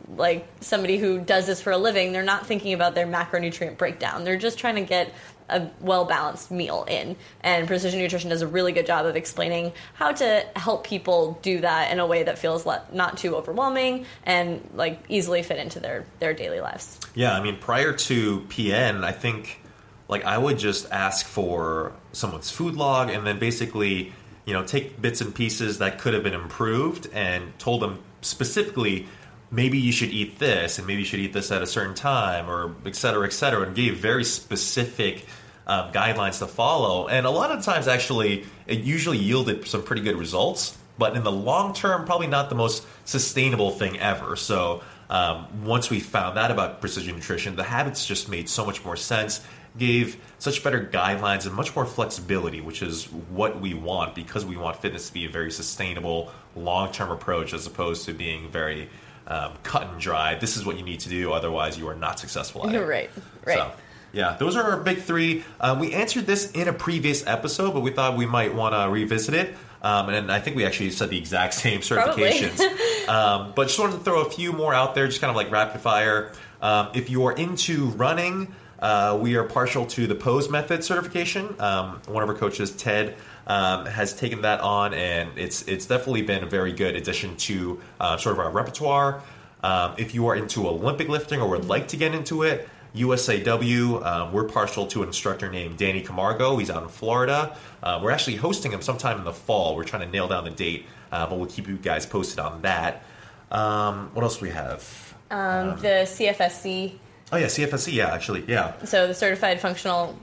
like 0.09 0.47
somebody 0.61 0.99
who 0.99 1.19
does 1.19 1.47
this 1.47 1.61
for 1.61 1.73
a 1.73 1.79
living, 1.79 2.13
they're 2.13 2.23
not 2.23 2.47
thinking 2.47 2.73
about 2.73 2.95
their 2.95 3.07
macronutrient 3.07 3.77
breakdown. 3.77 4.25
They're 4.25 4.37
just 4.37 4.59
trying 4.59 4.77
to 4.77 4.83
get 4.83 5.13
a 5.49 5.69
well 5.81 6.05
balanced 6.05 6.51
meal 6.51 6.85
in. 6.89 7.17
And 7.41 7.67
precision 7.67 8.01
nutrition 8.01 8.31
does 8.31 8.43
a 8.43 8.47
really 8.47 8.73
good 8.73 8.87
job 8.87 9.07
of 9.07 9.17
explaining 9.17 9.73
how 9.95 10.13
to 10.13 10.47
help 10.57 10.85
people 10.85 11.39
do 11.43 11.61
that 11.61 11.93
in 11.93 12.01
a 12.01 12.07
way 12.07 12.23
that 12.25 12.39
feels 12.39 12.67
le- 12.67 12.85
not 12.93 13.19
too 13.19 13.37
overwhelming 13.37 14.07
and 14.25 14.69
like 14.75 15.01
easily 15.09 15.43
fit 15.43 15.59
into 15.59 15.81
their 15.81 16.05
their 16.19 16.35
daily 16.35 16.61
lives. 16.61 16.99
Yeah, 17.15 17.35
I 17.35 17.43
mean, 17.43 17.59
prior 17.59 17.93
to 17.93 18.41
PN, 18.43 19.05
I 19.05 19.13
think 19.13 19.61
like 20.09 20.25
I 20.25 20.39
would 20.39 20.59
just 20.59 20.91
ask 20.91 21.27
for 21.27 21.93
someone's 22.13 22.51
food 22.51 22.75
log 22.75 23.11
and 23.11 23.27
then 23.27 23.39
basically, 23.39 24.13
you 24.45 24.53
know, 24.53 24.65
take 24.65 25.01
bits 25.01 25.21
and 25.21 25.35
pieces 25.35 25.79
that 25.79 25.99
could 25.99 26.15
have 26.15 26.23
been 26.23 26.35
improved 26.35 27.09
and 27.13 27.57
told 27.59 27.83
them 27.83 28.03
specifically 28.21 29.07
maybe 29.51 29.79
you 29.79 29.93
should 29.93 30.11
eat 30.11 30.39
this 30.39 30.79
and 30.79 30.87
maybe 30.87 31.01
you 31.01 31.05
should 31.05 31.21
eat 31.21 31.33
this 31.33 31.51
at 31.51 31.63
a 31.63 31.67
certain 31.67 31.95
time 31.95 32.51
or 32.51 32.75
et 32.85 32.97
cetera, 32.97 33.27
et 33.27 33.33
cetera, 33.33 33.63
and 33.63 33.75
gave 33.75 33.99
very 33.99 34.25
specific 34.25 35.27
um, 35.67 35.93
guidelines 35.93 36.39
to 36.39 36.47
follow. 36.47 37.09
And 37.09 37.27
a 37.27 37.31
lot 37.31 37.51
of 37.51 37.65
times, 37.65 37.89
actually, 37.89 38.47
it 38.67 38.81
usually 38.81 39.19
yielded 39.19 39.67
some 39.67 39.83
pretty 39.83 40.03
good 40.03 40.17
results. 40.17 40.77
But 40.99 41.17
in 41.17 41.25
the 41.25 41.33
long 41.33 41.75
term, 41.75 42.07
probably 42.07 42.27
not 42.27 42.49
the 42.49 42.55
most 42.55 42.87
sustainable 43.05 43.71
thing 43.71 43.99
ever. 43.99 44.35
So 44.37 44.83
um, 45.11 45.65
once 45.65 45.91
we 45.91 46.01
found 46.01 46.39
out 46.39 46.51
about 46.51 46.81
precision 46.81 47.17
nutrition, 47.17 47.55
the 47.55 47.65
habits 47.65 48.07
just 48.07 48.29
made 48.29 48.49
so 48.49 48.65
much 48.65 48.85
more 48.85 48.97
sense, 48.97 49.45
gave 49.77 50.17
such 50.39 50.65
better 50.65 50.89
guidelines 50.91 51.45
and 51.45 51.55
much 51.55 51.77
more 51.77 51.85
flexibility, 51.85 52.63
which 52.63 52.81
is 52.81 53.05
what 53.13 53.61
we 53.61 53.75
want 53.75 54.15
because 54.15 54.47
we 54.47 54.57
want 54.57 54.81
fitness 54.81 55.09
to 55.09 55.13
be 55.13 55.27
a 55.27 55.29
very 55.29 55.51
sustainable, 55.51 56.33
long 56.55 56.91
term 56.93 57.11
approach 57.11 57.53
as 57.53 57.67
opposed 57.67 58.07
to 58.07 58.15
being 58.15 58.49
very 58.51 58.89
um, 59.27 59.53
cut 59.63 59.89
and 59.89 60.01
dry. 60.01 60.35
This 60.35 60.57
is 60.57 60.65
what 60.65 60.77
you 60.77 60.85
need 60.85 61.01
to 61.01 61.09
do, 61.09 61.33
otherwise, 61.33 61.79
you 61.79 61.89
are 61.89 61.95
not 61.95 62.19
successful 62.19 62.63
at 62.65 62.69
it. 62.75 62.79
You're 62.79 62.87
right. 62.87 63.11
Right. 63.45 63.59
So, 63.59 63.73
yeah, 64.13 64.37
those 64.39 64.57
are 64.57 64.63
our 64.63 64.79
big 64.79 64.99
three. 64.99 65.45
Uh, 65.61 65.77
we 65.79 65.93
answered 65.93 66.27
this 66.27 66.51
in 66.53 66.69
a 66.69 66.73
previous 66.73 67.27
episode, 67.27 67.75
but 67.75 67.81
we 67.81 67.91
thought 67.91 68.17
we 68.17 68.27
might 68.27 68.55
want 68.55 68.75
to 68.75 68.91
revisit 68.91 69.35
it. 69.35 69.55
Um, 69.83 70.09
and 70.09 70.33
I 70.33 70.41
think 70.41 70.57
we 70.57 70.65
actually 70.65 70.91
said 70.91 71.11
the 71.11 71.19
exact 71.19 71.55
same 71.67 71.81
certifications. 71.81 72.61
um, 73.09 73.53
but 73.55 73.69
just 73.69 73.79
wanted 73.79 73.99
to 73.99 74.05
throw 74.05 74.23
a 74.23 74.31
few 74.31 74.53
more 74.53 74.73
out 74.73 74.95
there, 74.95 75.07
just 75.07 75.21
kind 75.21 75.31
of 75.31 75.37
like 75.37 75.51
rapid 75.51 75.81
fire. 75.81 76.33
Um, 76.63 76.89
if 76.95 77.11
you 77.11 77.27
are 77.27 77.33
into 77.33 77.87
running, 77.87 78.55
uh, 78.81 79.19
we 79.21 79.37
are 79.37 79.45
partial 79.45 79.87
to 79.87 80.07
the 80.07 80.15
pose 80.15 80.51
method 80.51 80.85
certification. 80.85 81.55
Um, 81.61 82.01
one 82.07 82.23
of 82.23 82.29
our 82.29 82.35
coaches, 82.35 82.73
Ted, 82.73 83.17
um, 83.47 83.87
has 83.87 84.15
taken 84.15 84.43
that 84.43 84.61
on, 84.61 84.93
and 84.95 85.31
it's 85.37 85.63
it's 85.69 85.87
definitely 85.87 86.23
been 86.23 86.43
a 86.43 86.47
very 86.47 86.73
good 86.73 86.97
addition 86.97 87.37
to 87.37 87.81
uh, 88.01 88.17
sort 88.17 88.35
of 88.35 88.41
our 88.41 88.51
repertoire. 88.51 89.23
Um, 89.63 89.95
if 89.99 90.15
you 90.15 90.27
are 90.27 90.37
into 90.37 90.69
Olympic 90.69 91.09
lifting 91.09 91.41
or 91.41 91.49
would 91.49 91.65
like 91.65 91.89
to 91.89 91.97
get 91.97 92.15
into 92.15 92.43
it, 92.43 92.69
USAW. 92.97 94.05
Um, 94.05 94.33
we're 94.33 94.45
partial 94.45 94.87
to 94.89 95.03
an 95.03 95.09
instructor 95.09 95.51
named 95.51 95.77
Danny 95.77 96.01
Camargo. 96.01 96.57
He's 96.57 96.71
out 96.71 96.83
in 96.83 96.89
Florida. 96.89 97.57
Uh, 97.83 98.01
we're 98.03 98.11
actually 98.11 98.37
hosting 98.37 98.73
him 98.73 98.83
sometime 98.83 99.19
in 99.19 99.25
the 99.25 99.33
fall. 99.33 99.77
We're 99.77 99.85
trying 99.85 100.03
to 100.03 100.09
nail 100.09 100.29
down 100.29 100.45
the 100.45 100.51
date, 100.51 100.87
uh, 101.13 101.27
but 101.27 101.39
we'll 101.39 101.49
keep 101.49 101.69
you 101.69 101.77
guys 101.77 102.07
posted 102.07 102.39
on 102.39 102.63
that. 102.63 103.05
Um, 103.51 104.11
what 104.15 104.23
else 104.23 104.39
do 104.39 104.47
we 104.47 104.51
have? 104.51 105.15
Um, 105.31 105.77
the 105.81 106.07
CFSC, 106.07 106.95
Oh 107.33 107.37
yeah, 107.37 107.47
CFSC. 107.47 107.93
Yeah, 107.93 108.13
actually, 108.13 108.45
yeah. 108.47 108.75
so 108.85 109.09
the 109.09 109.15
Certified 109.15 109.61
Functional 109.61 110.17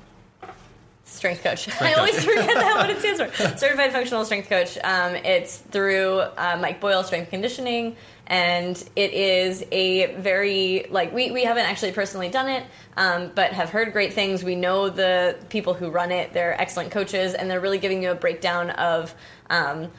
Strength 1.06 1.44
Coach. 1.44 1.68
I 1.68 1.72
coach. 1.72 1.98
always 1.98 2.24
forget 2.24 2.48
that 2.48 2.78
what 2.78 2.90
it 2.90 3.00
stands 3.00 3.22
for. 3.22 3.58
Certified 3.58 3.92
Functional 3.92 4.24
Strength 4.26 4.50
Coach. 4.50 4.78
Um, 4.84 5.16
it's 5.16 5.58
through 5.58 6.20
uh, 6.20 6.58
Mike 6.62 6.80
Boyle 6.80 7.04
Strength 7.04 7.30
Conditioning, 7.30 7.98
and 8.28 8.82
it 8.96 9.12
is 9.12 9.66
a 9.72 10.16
very 10.16 10.86
like 10.90 11.14
we 11.14 11.32
we 11.32 11.44
haven't 11.44 11.66
actually 11.66 11.92
personally 11.92 12.30
done 12.30 12.48
it, 12.48 12.64
um, 12.96 13.32
but 13.36 13.52
have 13.52 13.70
heard 13.70 13.92
great 13.92 14.14
things. 14.14 14.44
We 14.44 14.56
know 14.56 14.90
the 14.90 15.38
people 15.50 15.74
who 15.74 15.90
run 15.90 16.12
it; 16.12 16.32
they're 16.32 16.60
excellent 16.60 16.92
coaches, 16.92 17.34
and 17.34 17.50
they're 17.52 17.60
really 17.60 17.80
giving 17.80 18.02
you 18.02 18.12
a 18.12 18.16
breakdown 18.16 18.70
of. 18.72 19.14
Um, 19.50 19.92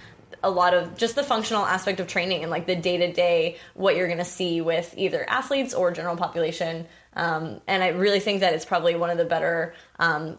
a 0.45 0.51
lot 0.51 0.75
of 0.75 0.97
just 0.97 1.17
the 1.17 1.23
functional 1.23 1.65
aspect 1.65 1.99
of 1.99 2.07
training 2.07 2.43
and 2.43 2.51
like 2.51 2.67
the 2.67 2.77
day 2.77 2.99
to 2.99 3.13
day 3.13 3.57
what 3.75 3.97
you're 3.97 4.07
going 4.07 4.19
to 4.19 4.25
see 4.25 4.61
with 4.61 4.95
either 4.97 5.29
athletes 5.29 5.75
or 5.75 5.91
general 5.91 6.17
population. 6.17 6.87
Um, 7.15 7.61
and 7.67 7.83
I 7.83 7.89
really 7.89 8.21
think 8.21 8.41
that 8.41 8.53
it's 8.55 8.65
probably 8.65 8.95
one 8.95 9.11
of 9.11 9.19
the 9.19 9.25
better 9.25 9.75
um, 9.99 10.37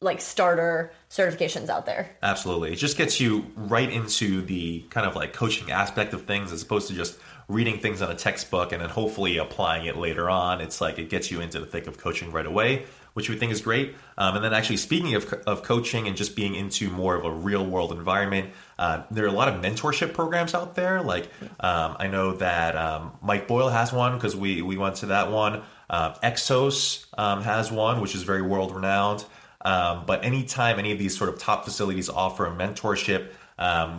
like 0.00 0.20
starter 0.20 0.92
certifications 1.10 1.68
out 1.68 1.84
there. 1.84 2.10
Absolutely. 2.22 2.72
It 2.72 2.76
just 2.76 2.96
gets 2.96 3.20
you 3.20 3.50
right 3.56 3.90
into 3.90 4.40
the 4.40 4.80
kind 4.88 5.06
of 5.06 5.14
like 5.14 5.34
coaching 5.34 5.70
aspect 5.70 6.14
of 6.14 6.24
things 6.24 6.52
as 6.52 6.62
opposed 6.62 6.88
to 6.88 6.94
just 6.94 7.18
reading 7.48 7.80
things 7.80 8.00
on 8.00 8.10
a 8.10 8.14
textbook 8.14 8.72
and 8.72 8.80
then 8.80 8.88
hopefully 8.88 9.36
applying 9.36 9.84
it 9.86 9.96
later 9.96 10.30
on. 10.30 10.60
It's 10.60 10.80
like 10.80 10.98
it 10.98 11.10
gets 11.10 11.30
you 11.30 11.40
into 11.40 11.58
the 11.60 11.66
thick 11.66 11.86
of 11.86 11.98
coaching 11.98 12.32
right 12.32 12.46
away, 12.46 12.86
which 13.14 13.28
we 13.28 13.36
think 13.36 13.52
is 13.52 13.60
great. 13.60 13.94
Um, 14.16 14.36
and 14.36 14.44
then 14.44 14.52
actually 14.52 14.76
speaking 14.78 15.14
of, 15.14 15.32
of 15.46 15.62
coaching 15.62 16.06
and 16.06 16.16
just 16.16 16.36
being 16.36 16.54
into 16.54 16.90
more 16.90 17.14
of 17.14 17.24
a 17.24 17.30
real 17.30 17.64
world 17.64 17.92
environment, 17.92 18.50
uh, 18.78 19.02
there 19.10 19.24
are 19.24 19.28
a 19.28 19.32
lot 19.32 19.48
of 19.48 19.60
mentorship 19.60 20.14
programs 20.14 20.54
out 20.54 20.74
there. 20.74 21.02
Like 21.02 21.28
um, 21.60 21.96
I 21.98 22.06
know 22.06 22.32
that 22.36 22.76
um, 22.76 23.12
Mike 23.22 23.46
Boyle 23.48 23.68
has 23.68 23.92
one 23.92 24.14
because 24.14 24.36
we, 24.36 24.62
we 24.62 24.76
went 24.76 24.96
to 24.96 25.06
that 25.06 25.30
one. 25.30 25.62
Um, 25.88 26.14
Exos 26.22 27.06
um, 27.18 27.42
has 27.42 27.70
one, 27.70 28.00
which 28.00 28.14
is 28.14 28.22
very 28.22 28.42
world 28.42 28.74
renowned. 28.74 29.24
Um, 29.62 30.04
but 30.06 30.24
anytime 30.24 30.78
any 30.78 30.92
of 30.92 30.98
these 30.98 31.16
sort 31.16 31.28
of 31.28 31.38
top 31.38 31.64
facilities 31.64 32.08
offer 32.08 32.46
a 32.46 32.50
mentorship, 32.50 33.28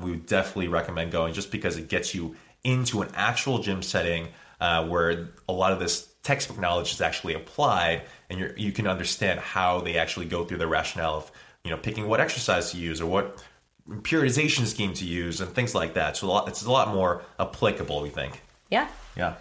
we 0.03 0.11
would 0.11 0.25
definitely 0.25 0.69
recommend 0.69 1.11
going 1.11 1.33
just 1.33 1.51
because 1.51 1.77
it 1.77 1.87
gets 1.87 2.15
you 2.15 2.35
into 2.63 3.01
an 3.01 3.09
actual 3.15 3.59
gym 3.59 3.81
setting 3.81 4.27
uh, 4.59 4.85
where 4.87 5.29
a 5.49 5.53
lot 5.53 5.73
of 5.73 5.79
this 5.79 6.07
textbook 6.23 6.59
knowledge 6.59 6.93
is 6.93 7.01
actually 7.01 7.33
applied 7.33 8.03
and 8.31 8.39
you 8.39 8.53
you 8.57 8.71
can 8.71 8.88
understand 8.88 9.39
how 9.39 9.81
they 9.81 9.97
actually 9.97 10.25
go 10.25 10.45
through 10.45 10.57
the 10.57 10.67
rationale 10.67 11.15
of 11.15 11.31
you 11.63 11.69
know 11.69 11.77
picking 11.77 12.07
what 12.07 12.19
exercise 12.19 12.71
to 12.71 12.77
use 12.77 13.01
or 13.01 13.05
what 13.05 13.43
periodization 13.89 14.65
scheme 14.65 14.93
to 14.93 15.05
use 15.05 15.41
and 15.41 15.51
things 15.51 15.75
like 15.75 15.93
that. 15.95 16.15
So 16.15 16.27
a 16.27 16.29
lot, 16.29 16.47
it's 16.47 16.63
a 16.63 16.71
lot 16.71 16.88
more 16.93 17.23
applicable, 17.39 18.01
we 18.01 18.09
think. 18.09 18.41
Yeah. 18.69 18.88
Yeah. 19.17 19.35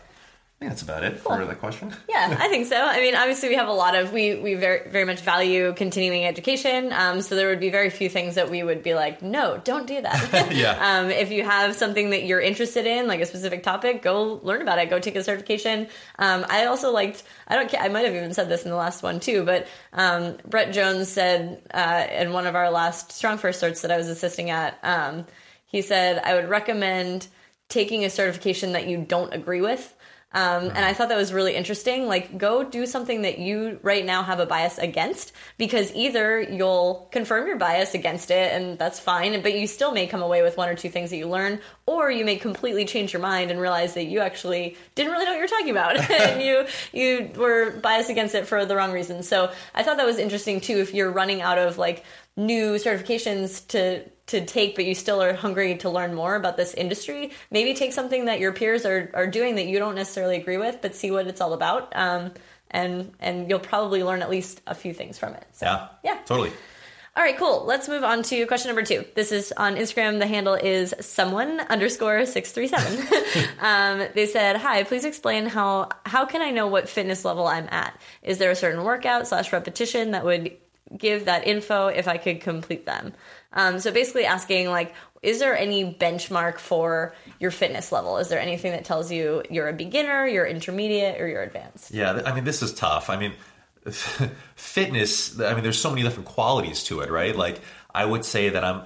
I 0.63 0.67
think 0.67 0.73
that's 0.73 0.83
about 0.83 1.05
it 1.05 1.19
for 1.19 1.43
the 1.47 1.55
question. 1.55 1.91
Yeah, 2.11 2.37
I 2.39 2.49
think 2.49 2.67
so. 2.67 2.77
I 2.77 3.01
mean, 3.01 3.15
obviously, 3.15 3.49
we 3.49 3.55
have 3.55 3.69
a 3.69 3.73
lot 3.73 3.95
of 3.95 4.13
we 4.13 4.35
we 4.35 4.57
very 4.57 4.91
very 4.91 5.07
much 5.07 5.21
value 5.21 5.73
continuing 5.73 6.27
education. 6.27 6.93
Um, 6.93 7.23
so 7.23 7.35
there 7.35 7.49
would 7.49 7.61
be 7.61 7.71
very 7.71 7.89
few 7.89 8.11
things 8.11 8.35
that 8.35 8.51
we 8.51 8.63
would 8.63 8.83
be 8.83 8.95
like, 8.95 9.23
no, 9.23 9.59
don't 9.65 9.87
do 9.87 10.03
that. 10.03 10.53
Yeah. 10.53 10.73
um, 11.01 11.11
if 11.11 11.31
you 11.31 11.45
have 11.45 11.75
something 11.77 12.11
that 12.11 12.25
you're 12.25 12.41
interested 12.41 12.85
in, 12.85 13.07
like 13.07 13.21
a 13.21 13.27
specific 13.27 13.63
topic, 13.63 14.03
go 14.03 14.39
learn 14.43 14.61
about 14.61 14.79
it. 14.79 14.91
Go 14.91 14.99
take 14.99 15.17
a 15.17 15.25
certification. 15.25 15.89
Um, 16.19 16.45
I 16.51 16.67
also 16.67 16.93
liked. 16.93 17.23
I 17.49 17.57
don't. 17.57 17.75
I 17.81 17.89
might 17.89 18.05
have 18.05 18.15
even 18.15 18.35
said 18.35 18.51
this 18.51 18.65
in 18.65 18.71
the 18.71 18.77
last 18.77 19.03
one 19.03 19.19
too, 19.19 19.45
but 19.45 19.67
um, 19.95 20.37
Brett 20.47 20.75
Jones 20.75 21.09
said 21.09 21.63
uh, 21.73 22.07
in 22.13 22.35
one 22.35 22.47
of 22.47 22.55
our 22.55 22.71
last 22.71 23.13
Strong 23.13 23.39
First 23.39 23.63
certs 23.63 23.81
that 23.81 23.91
I 23.91 23.97
was 23.97 24.09
assisting 24.09 24.51
at. 24.51 24.79
Um, 24.83 25.25
he 25.65 25.81
said 25.81 26.21
I 26.23 26.35
would 26.35 26.51
recommend 26.51 27.29
taking 27.71 28.05
a 28.05 28.11
certification 28.11 28.73
that 28.73 28.87
you 28.87 28.99
don't 28.99 29.33
agree 29.33 29.63
with. 29.63 29.95
Um, 30.33 30.67
and 30.67 30.79
I 30.79 30.93
thought 30.93 31.09
that 31.09 31.17
was 31.17 31.33
really 31.33 31.57
interesting. 31.57 32.07
Like, 32.07 32.39
go 32.39 32.63
do 32.63 32.87
something 32.87 33.23
that 33.23 33.41
you 33.41 33.81
right 33.83 34.05
now 34.05 34.23
have 34.23 34.39
a 34.39 34.47
bias 34.47 34.79
against, 34.79 35.33
because 35.59 35.93
either 35.95 36.41
you'll 36.41 37.09
confirm 37.11 37.49
your 37.49 37.57
bias 37.57 37.95
against 37.95 38.31
it, 38.31 38.53
and 38.53 38.79
that's 38.79 39.01
fine, 39.01 39.43
but 39.43 39.59
you 39.59 39.67
still 39.67 39.91
may 39.91 40.07
come 40.07 40.23
away 40.23 40.43
with 40.43 40.57
one 40.57 40.69
or 40.69 40.77
two 40.77 40.89
things 40.89 41.11
that 41.11 41.17
you 41.17 41.29
learn, 41.29 41.61
or 41.87 42.13
you 42.13 42.25
may 42.25 42.37
completely 42.37 42.85
change 42.85 43.13
your 43.13 43.23
mind 43.23 43.51
and 43.51 43.61
realize 43.61 43.95
that 43.95 44.05
you 44.05 44.21
actually 44.21 44.77
didn't 44.95 45.11
really 45.11 45.25
know 45.25 45.33
what 45.33 45.37
you 45.37 45.43
were 45.43 45.49
talking 45.49 45.71
about, 45.71 45.97
and 46.11 46.41
you 46.43 46.67
you 46.93 47.31
were 47.37 47.73
biased 47.81 48.11
against 48.11 48.37
it 48.37 48.47
for 48.47 48.65
the 48.65 48.77
wrong 48.77 48.93
reasons. 48.93 49.27
So 49.27 49.51
I 49.75 49.83
thought 49.83 49.97
that 49.97 50.07
was 50.07 50.19
interesting 50.19 50.61
too. 50.61 50.79
If 50.79 50.95
you're 50.95 51.11
running 51.11 51.43
out 51.43 51.59
of 51.59 51.77
like 51.77 52.05
new 52.37 52.75
certifications 52.75 53.67
to 53.69 54.05
to 54.31 54.45
take, 54.45 54.75
but 54.77 54.85
you 54.85 54.95
still 54.95 55.23
are 55.23 55.33
hungry 55.35 55.77
to 55.79 55.91
learn 55.91 56.15
more 56.15 56.35
about 56.35 56.57
this 56.57 56.75
industry, 56.75 57.33
maybe 57.51 57.75
take 57.75 57.93
something 57.93 58.27
that 58.27 58.41
your 58.41 58.53
peers 58.53 58.85
are, 58.85 59.11
are 59.15 59.27
doing 59.27 59.55
that 59.57 59.67
you 59.67 59.79
don't 59.79 59.95
necessarily 59.95 60.37
agree 60.37 60.57
with, 60.57 60.81
but 60.83 60.95
see 60.95 61.11
what 61.11 61.27
it's 61.27 61.41
all 61.41 61.53
about. 61.53 61.93
Um, 61.97 62.33
and 62.71 63.13
and 63.19 63.49
you'll 63.51 63.59
probably 63.59 64.05
learn 64.05 64.23
at 64.23 64.31
least 64.31 64.61
a 64.67 64.75
few 64.75 64.95
things 64.95 65.19
from 65.19 65.35
it. 65.35 65.45
So, 65.53 65.67
Yeah. 65.67 65.89
yeah. 66.05 66.19
Totally. 66.25 66.53
All 67.17 67.25
right, 67.25 67.37
cool. 67.37 67.65
Let's 67.67 67.89
move 67.89 68.05
on 68.05 68.23
to 68.23 68.47
question 68.47 68.69
number 68.69 68.85
two. 68.85 69.05
This 69.17 69.33
is 69.33 69.53
on 69.57 69.75
Instagram. 69.75 70.21
The 70.21 70.29
handle 70.29 70.55
is 70.55 70.95
someone 71.01 71.59
underscore 71.59 72.25
six 72.25 72.53
three 72.53 72.69
seven. 72.69 73.05
um, 73.61 74.07
they 74.15 74.27
said, 74.27 74.57
"Hi, 74.57 74.85
please 74.85 75.05
explain 75.05 75.47
how 75.47 75.89
how 76.07 76.25
can 76.25 76.41
I 76.41 76.53
know 76.53 76.69
what 76.69 76.89
fitness 76.89 77.25
level 77.25 77.49
I'm 77.49 77.69
at? 77.73 78.01
Is 78.23 78.39
there 78.39 78.53
a 78.53 78.57
certain 78.57 78.85
workout 78.85 79.27
slash 79.27 79.53
repetition 79.53 80.13
that 80.13 80.25
would 80.25 80.57
give 80.97 81.25
that 81.25 81.47
info 81.49 81.89
if 81.89 82.07
I 82.07 82.17
could 82.17 82.41
complete 82.41 82.87
them?" 82.87 83.13
Um, 83.53 83.81
so 83.81 83.91
basically, 83.91 84.25
asking 84.25 84.69
like, 84.69 84.95
is 85.23 85.39
there 85.39 85.57
any 85.57 85.93
benchmark 85.93 86.59
for 86.59 87.15
your 87.39 87.51
fitness 87.51 87.93
level? 87.93 88.19
Is 88.19 88.29
there 88.29 88.41
anything 88.41 88.73
that 88.73 88.85
tells 88.85 89.11
you 89.11 89.43
you're 89.51 89.69
a 89.69 89.73
beginner, 89.73 90.27
you're 90.27 90.47
intermediate, 90.47 91.21
or 91.21 91.29
you're 91.29 91.43
advanced? 91.43 91.91
Yeah, 91.91 92.23
I 92.25 92.35
mean, 92.35 92.45
this 92.45 92.63
is 92.63 92.73
tough. 92.73 93.11
I 93.11 93.17
mean, 93.17 93.33
fitness, 94.55 95.39
I 95.41 95.55
mean, 95.55 95.63
there's 95.63 95.81
so 95.81 95.91
many 95.91 96.03
different 96.03 96.29
qualities 96.29 96.85
to 96.85 97.01
it, 97.01 97.11
right? 97.11 97.35
Like, 97.35 97.61
I 97.95 98.05
would 98.05 98.25
say 98.25 98.51
that 98.51 98.65
I'm 98.65 98.83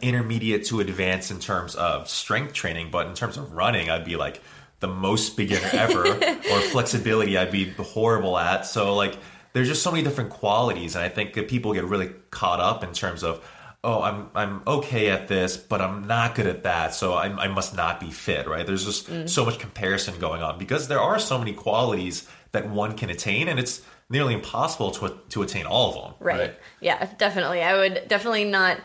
intermediate 0.00 0.64
to 0.66 0.80
advanced 0.80 1.30
in 1.30 1.40
terms 1.40 1.74
of 1.74 2.08
strength 2.08 2.52
training, 2.52 2.90
but 2.90 3.08
in 3.08 3.14
terms 3.14 3.36
of 3.36 3.52
running, 3.52 3.90
I'd 3.90 4.04
be 4.04 4.16
like 4.16 4.40
the 4.80 4.88
most 4.88 5.36
beginner 5.36 5.68
ever, 5.72 6.06
or 6.50 6.60
flexibility, 6.60 7.36
I'd 7.36 7.50
be 7.50 7.70
horrible 7.70 8.38
at. 8.38 8.66
So, 8.66 8.94
like, 8.94 9.16
there's 9.52 9.68
just 9.68 9.82
so 9.82 9.90
many 9.90 10.02
different 10.02 10.30
qualities, 10.30 10.94
and 10.94 11.04
I 11.04 11.08
think 11.08 11.34
that 11.34 11.48
people 11.48 11.72
get 11.74 11.84
really 11.84 12.10
caught 12.30 12.60
up 12.60 12.84
in 12.84 12.92
terms 12.92 13.22
of, 13.22 13.44
oh, 13.84 14.02
I'm 14.02 14.30
I'm 14.34 14.62
okay 14.66 15.10
at 15.10 15.28
this, 15.28 15.56
but 15.56 15.80
I'm 15.80 16.06
not 16.06 16.34
good 16.34 16.46
at 16.46 16.62
that, 16.64 16.94
so 16.94 17.12
I, 17.12 17.26
I 17.26 17.48
must 17.48 17.76
not 17.76 18.00
be 18.00 18.10
fit, 18.10 18.48
right? 18.48 18.66
There's 18.66 18.84
just 18.84 19.28
so 19.28 19.44
much 19.44 19.58
comparison 19.58 20.18
going 20.18 20.42
on 20.42 20.58
because 20.58 20.88
there 20.88 21.00
are 21.00 21.18
so 21.18 21.38
many 21.38 21.52
qualities 21.52 22.28
that 22.52 22.68
one 22.68 22.96
can 22.96 23.10
attain, 23.10 23.48
and 23.48 23.58
it's 23.60 23.82
nearly 24.10 24.34
impossible 24.34 24.90
to 24.92 25.18
to 25.30 25.42
attain 25.42 25.66
all 25.66 25.88
of 25.88 25.94
them, 26.02 26.14
Right. 26.20 26.54
Yeah, 26.80 27.08
definitely. 27.18 27.62
I 27.62 27.76
would 27.76 28.08
definitely 28.08 28.44
not 28.44 28.80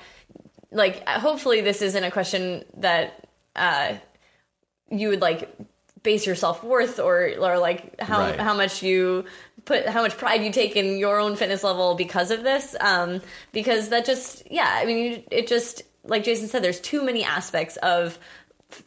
like 0.71 1.07
hopefully 1.07 1.61
this 1.61 1.81
isn't 1.81 2.03
a 2.03 2.11
question 2.11 2.63
that 2.77 3.27
uh 3.55 3.95
you 4.91 5.09
would 5.09 5.21
like 5.21 5.55
base 6.03 6.25
your 6.25 6.35
self-worth 6.35 6.99
or 6.99 7.31
or 7.39 7.57
like 7.57 7.99
how 7.99 8.19
Right. 8.19 8.39
how 8.39 8.53
much 8.53 8.81
you 8.83 9.25
put 9.65 9.85
how 9.87 10.01
much 10.01 10.17
pride 10.17 10.43
you 10.43 10.51
take 10.51 10.75
in 10.75 10.97
your 10.97 11.19
own 11.19 11.35
fitness 11.35 11.63
level 11.63 11.95
because 11.95 12.31
of 12.31 12.43
this 12.43 12.75
um 12.79 13.21
because 13.51 13.89
that 13.89 14.05
just 14.05 14.43
yeah 14.49 14.69
i 14.81 14.85
mean 14.85 14.97
you- 15.13 15.23
it 15.31 15.47
just 15.47 15.83
like 16.05 16.23
jason 16.23 16.47
said 16.47 16.63
there's 16.63 16.79
too 16.79 17.03
many 17.03 17.23
aspects 17.23 17.75
of 17.77 18.17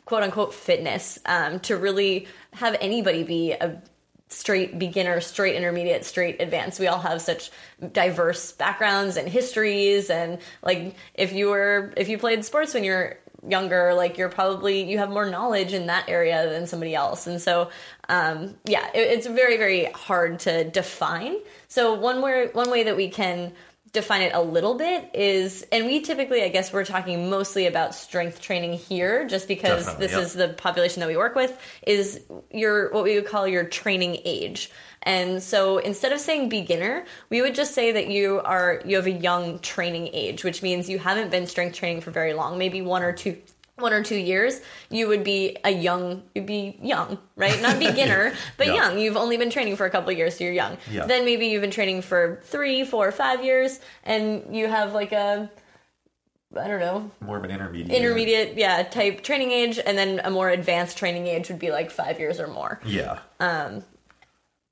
quote 0.06 0.22
unquote 0.22 0.54
fitness 0.54 1.18
um 1.26 1.60
to 1.60 1.76
really 1.76 2.26
have 2.54 2.76
anybody 2.80 3.22
be 3.24 3.52
a 3.52 3.80
straight 4.28 4.78
beginner, 4.78 5.20
straight 5.20 5.56
intermediate, 5.56 6.06
straight 6.06 6.40
advanced. 6.40 6.80
We 6.80 6.86
all 6.86 6.98
have 7.00 7.20
such 7.20 7.50
diverse 7.92 8.52
backgrounds 8.52 9.18
and 9.18 9.28
histories 9.28 10.08
and 10.08 10.38
like 10.62 10.94
if 11.12 11.34
you 11.34 11.48
were 11.50 11.92
if 11.98 12.08
you 12.08 12.16
played 12.16 12.42
sports 12.42 12.72
when 12.72 12.82
you're 12.82 13.18
younger 13.48 13.92
like 13.94 14.18
you're 14.18 14.28
probably 14.28 14.82
you 14.88 14.98
have 14.98 15.10
more 15.10 15.28
knowledge 15.28 15.72
in 15.72 15.86
that 15.86 16.08
area 16.08 16.48
than 16.48 16.66
somebody 16.66 16.94
else. 16.94 17.26
And 17.26 17.40
so 17.40 17.70
um 18.08 18.54
yeah 18.64 18.88
it, 18.94 19.00
it's 19.00 19.26
very 19.26 19.56
very 19.56 19.86
hard 19.86 20.38
to 20.40 20.68
define. 20.70 21.36
So 21.68 21.94
one 21.94 22.22
way 22.22 22.48
one 22.52 22.70
way 22.70 22.84
that 22.84 22.96
we 22.96 23.08
can 23.08 23.52
define 23.92 24.22
it 24.22 24.32
a 24.34 24.40
little 24.40 24.74
bit 24.74 25.10
is 25.12 25.66
and 25.70 25.84
we 25.84 26.00
typically 26.00 26.42
i 26.42 26.48
guess 26.48 26.72
we're 26.72 26.84
talking 26.84 27.28
mostly 27.28 27.66
about 27.66 27.94
strength 27.94 28.40
training 28.40 28.72
here 28.72 29.26
just 29.28 29.46
because 29.46 29.84
Definitely, 29.84 30.06
this 30.06 30.16
yep. 30.16 30.22
is 30.22 30.32
the 30.32 30.48
population 30.48 31.00
that 31.00 31.08
we 31.08 31.16
work 31.16 31.34
with 31.34 31.58
is 31.86 32.20
your 32.50 32.90
what 32.92 33.04
we 33.04 33.16
would 33.16 33.26
call 33.26 33.46
your 33.46 33.64
training 33.64 34.18
age 34.24 34.70
and 35.02 35.42
so 35.42 35.76
instead 35.76 36.12
of 36.12 36.20
saying 36.20 36.48
beginner 36.48 37.04
we 37.28 37.42
would 37.42 37.54
just 37.54 37.74
say 37.74 37.92
that 37.92 38.08
you 38.08 38.40
are 38.40 38.80
you 38.86 38.96
have 38.96 39.06
a 39.06 39.10
young 39.10 39.58
training 39.58 40.08
age 40.14 40.42
which 40.42 40.62
means 40.62 40.88
you 40.88 40.98
haven't 40.98 41.30
been 41.30 41.46
strength 41.46 41.76
training 41.76 42.00
for 42.00 42.10
very 42.10 42.32
long 42.32 42.56
maybe 42.56 42.80
one 42.80 43.02
or 43.02 43.12
two 43.12 43.36
one 43.82 43.92
or 43.92 44.02
two 44.02 44.16
years, 44.16 44.60
you 44.88 45.08
would 45.08 45.22
be 45.24 45.58
a 45.64 45.70
young, 45.70 46.22
you'd 46.34 46.46
be 46.46 46.78
young, 46.82 47.18
right? 47.36 47.60
Not 47.60 47.78
beginner, 47.88 48.32
but 48.56 48.68
Yeah. 48.68 48.74
young. 48.74 48.98
You've 48.98 49.16
only 49.18 49.36
been 49.36 49.50
training 49.50 49.76
for 49.76 49.84
a 49.84 49.90
couple 49.90 50.10
of 50.10 50.16
years, 50.16 50.38
so 50.38 50.44
you're 50.44 50.52
young. 50.54 50.78
Yeah. 50.90 51.04
Then 51.06 51.24
maybe 51.26 51.46
you've 51.48 51.60
been 51.60 51.70
training 51.70 52.00
for 52.02 52.40
three, 52.44 52.84
four, 52.84 53.12
five 53.12 53.44
years, 53.44 53.80
and 54.04 54.56
you 54.56 54.68
have 54.68 54.94
like 54.94 55.12
a, 55.12 55.50
I 56.56 56.68
don't 56.68 56.80
know, 56.80 57.10
More 57.20 57.36
of 57.38 57.44
an 57.44 57.50
intermediate. 57.50 57.90
intermediate, 57.96 58.56
yeah, 58.56 58.82
type 58.84 59.22
training 59.22 59.50
age, 59.50 59.78
and 59.84 59.96
then 59.98 60.20
a 60.24 60.30
more 60.30 60.48
advanced 60.50 60.96
training 60.98 61.26
age 61.26 61.48
would 61.48 61.58
be 61.58 61.70
like 61.70 61.90
five 61.90 62.18
years 62.20 62.38
or 62.40 62.46
more. 62.46 62.80
Yeah. 62.84 63.18
Um, 63.40 63.82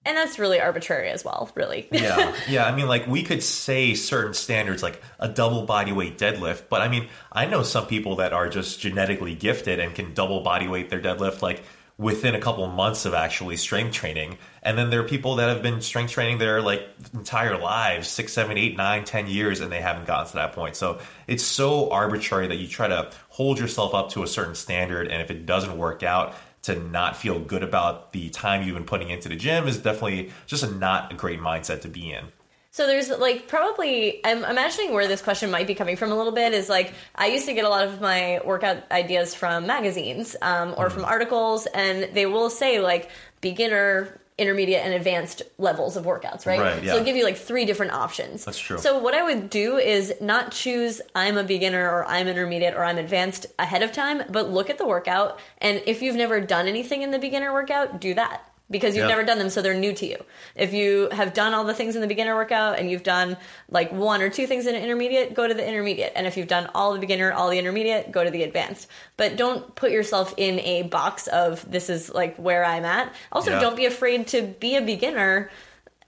And 0.05 0.17
that's 0.17 0.39
really 0.39 0.61
arbitrary 0.61 1.11
as 1.11 1.25
well, 1.25 1.51
really. 1.55 1.87
yeah, 1.93 2.35
yeah. 2.49 2.65
I 2.65 2.75
mean, 2.75 2.89
like 2.89 3.07
we 3.07 3.23
could 3.23 3.43
say 3.43 3.95
certain 3.95 4.33
standards, 4.33 4.83
like 4.83 5.03
a 5.19 5.29
double 5.29 5.65
body 5.67 5.93
weight 5.93 6.17
deadlift, 6.17 6.65
but 6.71 6.81
I 6.81 6.89
mean, 6.89 7.09
I 7.31 7.45
know 7.47 7.63
some 7.63 7.87
people 7.87 8.17
that 8.17 8.33
are 8.33 8.49
just 8.49 8.81
genetically 8.81 9.35
gifted 9.35 9.79
and 9.79 9.95
can 9.95 10.15
double 10.15 10.41
body 10.41 10.69
weight 10.69 10.89
their 10.89 11.01
deadlift 11.01 11.43
like 11.43 11.63
within 12.01 12.35
a 12.35 12.41
couple 12.41 12.67
months 12.67 13.05
of 13.05 13.13
actually 13.13 13.59
strength 13.59 13.93
training, 13.93 14.39
and 14.63 14.79
then 14.79 14.89
there 14.89 15.01
are 15.01 15.07
people 15.07 15.37
that 15.37 15.51
have 15.51 15.63
been 15.63 15.83
strength 15.83 16.13
training 16.13 16.39
their 16.39 16.63
like 16.63 16.89
entire 17.13 17.59
lives, 17.59 18.09
six, 18.09 18.33
seven, 18.33 18.57
eight, 18.57 18.79
nine, 18.79 19.05
ten 19.05 19.27
years, 19.27 19.61
and 19.61 19.71
they 19.71 19.83
haven't 19.83 20.07
gotten 20.07 20.27
to 20.29 20.33
that 20.37 20.55
point. 20.55 20.77
So 20.77 20.99
it's 21.27 21.45
so 21.45 21.91
arbitrary 21.91 22.47
that 22.47 22.57
you 22.57 22.67
try 22.67 22.89
to 22.89 23.11
hold 23.29 23.59
yourself 23.59 23.95
up 23.95 24.13
to 24.13 24.23
a 24.23 24.27
certain 24.27 24.55
standard, 24.55 25.09
and 25.09 25.21
if 25.21 25.31
it 25.31 25.45
doesn't 25.45 25.77
work 25.77 26.03
out. 26.03 26.35
To 26.65 26.79
not 26.79 27.17
feel 27.17 27.39
good 27.41 27.63
about 27.63 28.13
the 28.13 28.29
time 28.29 28.63
you've 28.63 28.75
been 28.75 28.85
putting 28.85 29.09
into 29.09 29.31
the 29.31 29.37
gym 29.37 29.67
is 29.67 29.79
definitely 29.79 30.31
just 30.47 30.63
a 30.63 30.71
not 30.71 31.11
a 31.13 31.17
great 31.17 31.41
mindset 31.41 31.81
to 31.83 31.89
be 31.89 32.13
in. 32.13 32.27
So 32.73 32.87
there's 32.87 33.09
like 33.09 33.49
probably 33.49 34.21
I'm 34.25 34.45
imagining 34.45 34.93
where 34.93 35.09
this 35.09 35.23
question 35.23 35.51
might 35.51 35.67
be 35.67 35.75
coming 35.75 35.97
from 35.97 36.13
a 36.13 36.15
little 36.17 36.33
bit 36.33 36.53
is 36.53 36.69
like 36.69 36.93
I 37.15 37.27
used 37.29 37.47
to 37.47 37.55
get 37.55 37.65
a 37.65 37.69
lot 37.69 37.87
of 37.87 38.01
my 38.01 38.41
workout 38.45 38.85
ideas 38.93 39.35
from 39.35 39.67
magazines 39.67 40.37
um, 40.43 40.75
or 40.77 40.89
Mm. 40.89 40.93
from 40.93 41.05
articles, 41.07 41.67
and 41.67 42.15
they 42.15 42.27
will 42.27 42.51
say 42.51 42.79
like 42.81 43.11
beginner, 43.41 44.20
intermediate, 44.41 44.85
and 44.85 44.95
advanced 44.95 45.43
levels 45.59 45.97
of 45.97 46.05
workouts, 46.05 46.47
right? 46.47 46.59
Right, 46.59 46.79
So 46.79 46.83
yeah. 46.83 46.95
they'll 46.95 47.05
give 47.05 47.17
you 47.17 47.25
like 47.25 47.37
three 47.37 47.65
different 47.65 47.93
options. 47.93 48.45
That's 48.45 48.59
true. 48.59 48.79
So 48.79 48.99
what 48.99 49.15
I 49.15 49.23
would 49.23 49.51
do 49.51 49.77
is 49.77 50.15
not 50.21 50.51
choose 50.51 51.01
I'm 51.15 51.37
a 51.37 51.45
beginner 51.45 51.89
or 51.89 52.05
I'm 52.07 52.27
intermediate 52.27 52.75
or 52.75 52.85
I'm 52.85 52.99
advanced 52.99 53.47
ahead 53.59 53.83
of 53.83 53.93
time, 53.93 54.25
but 54.31 54.51
look 54.51 54.71
at 54.71 54.79
the 54.79 54.87
workout, 54.87 55.39
and 55.59 55.83
if 55.87 56.03
you've 56.03 56.17
never 56.17 56.41
done 56.41 56.67
anything 56.67 57.03
in 57.03 57.11
the 57.11 57.19
beginner 57.19 57.53
workout, 57.53 58.01
do 58.01 58.15
that 58.15 58.50
because 58.71 58.97
you've 58.97 59.09
never 59.09 59.25
done 59.25 59.39
them 59.39 59.51
so 59.51 59.63
they're 59.63 59.75
new 59.75 59.93
to 59.93 60.07
you. 60.07 60.17
If 60.55 60.73
you 60.73 61.09
have 61.11 61.35
done 61.35 61.55
all 61.55 61.65
the 61.65 61.75
things 61.75 61.97
in 61.97 62.01
the 62.01 62.07
beginner 62.07 62.37
workout 62.37 62.79
and 62.79 62.91
you've 62.91 63.03
done 63.03 63.37
like 63.69 63.91
one 63.93 64.23
or 64.23 64.31
two 64.31 64.47
things 64.47 64.67
in 64.67 64.75
an 64.75 64.83
intermediate 64.83 65.35
go 65.35 65.47
to 65.47 65.55
the 65.55 65.67
intermediate. 65.67 66.13
And 66.15 66.27
if 66.27 66.37
you've 66.37 66.49
done 66.49 66.71
all 66.75 66.93
the 66.93 67.01
beginner 67.01 67.33
all 67.33 67.51
the 67.51 67.59
intermediate 67.59 68.13
go 68.13 68.23
to 68.23 68.31
the 68.31 68.45
advanced. 68.45 68.89
But 69.17 69.37
don't 69.37 69.75
put 69.75 69.91
yourself 69.91 70.35
in 70.37 70.61
a 70.61 70.83
box 70.85 71.27
of 71.27 71.69
this 71.71 71.91
is 71.91 72.11
like 72.11 72.37
where 72.37 72.65
i'm 72.65 72.85
at. 72.85 73.13
Also 73.33 73.59
don't 73.61 73.77
be 73.77 73.87
afraid 73.87 74.29
to 74.29 74.43
be 74.43 74.77
a 74.77 74.83
beginner 74.83 75.51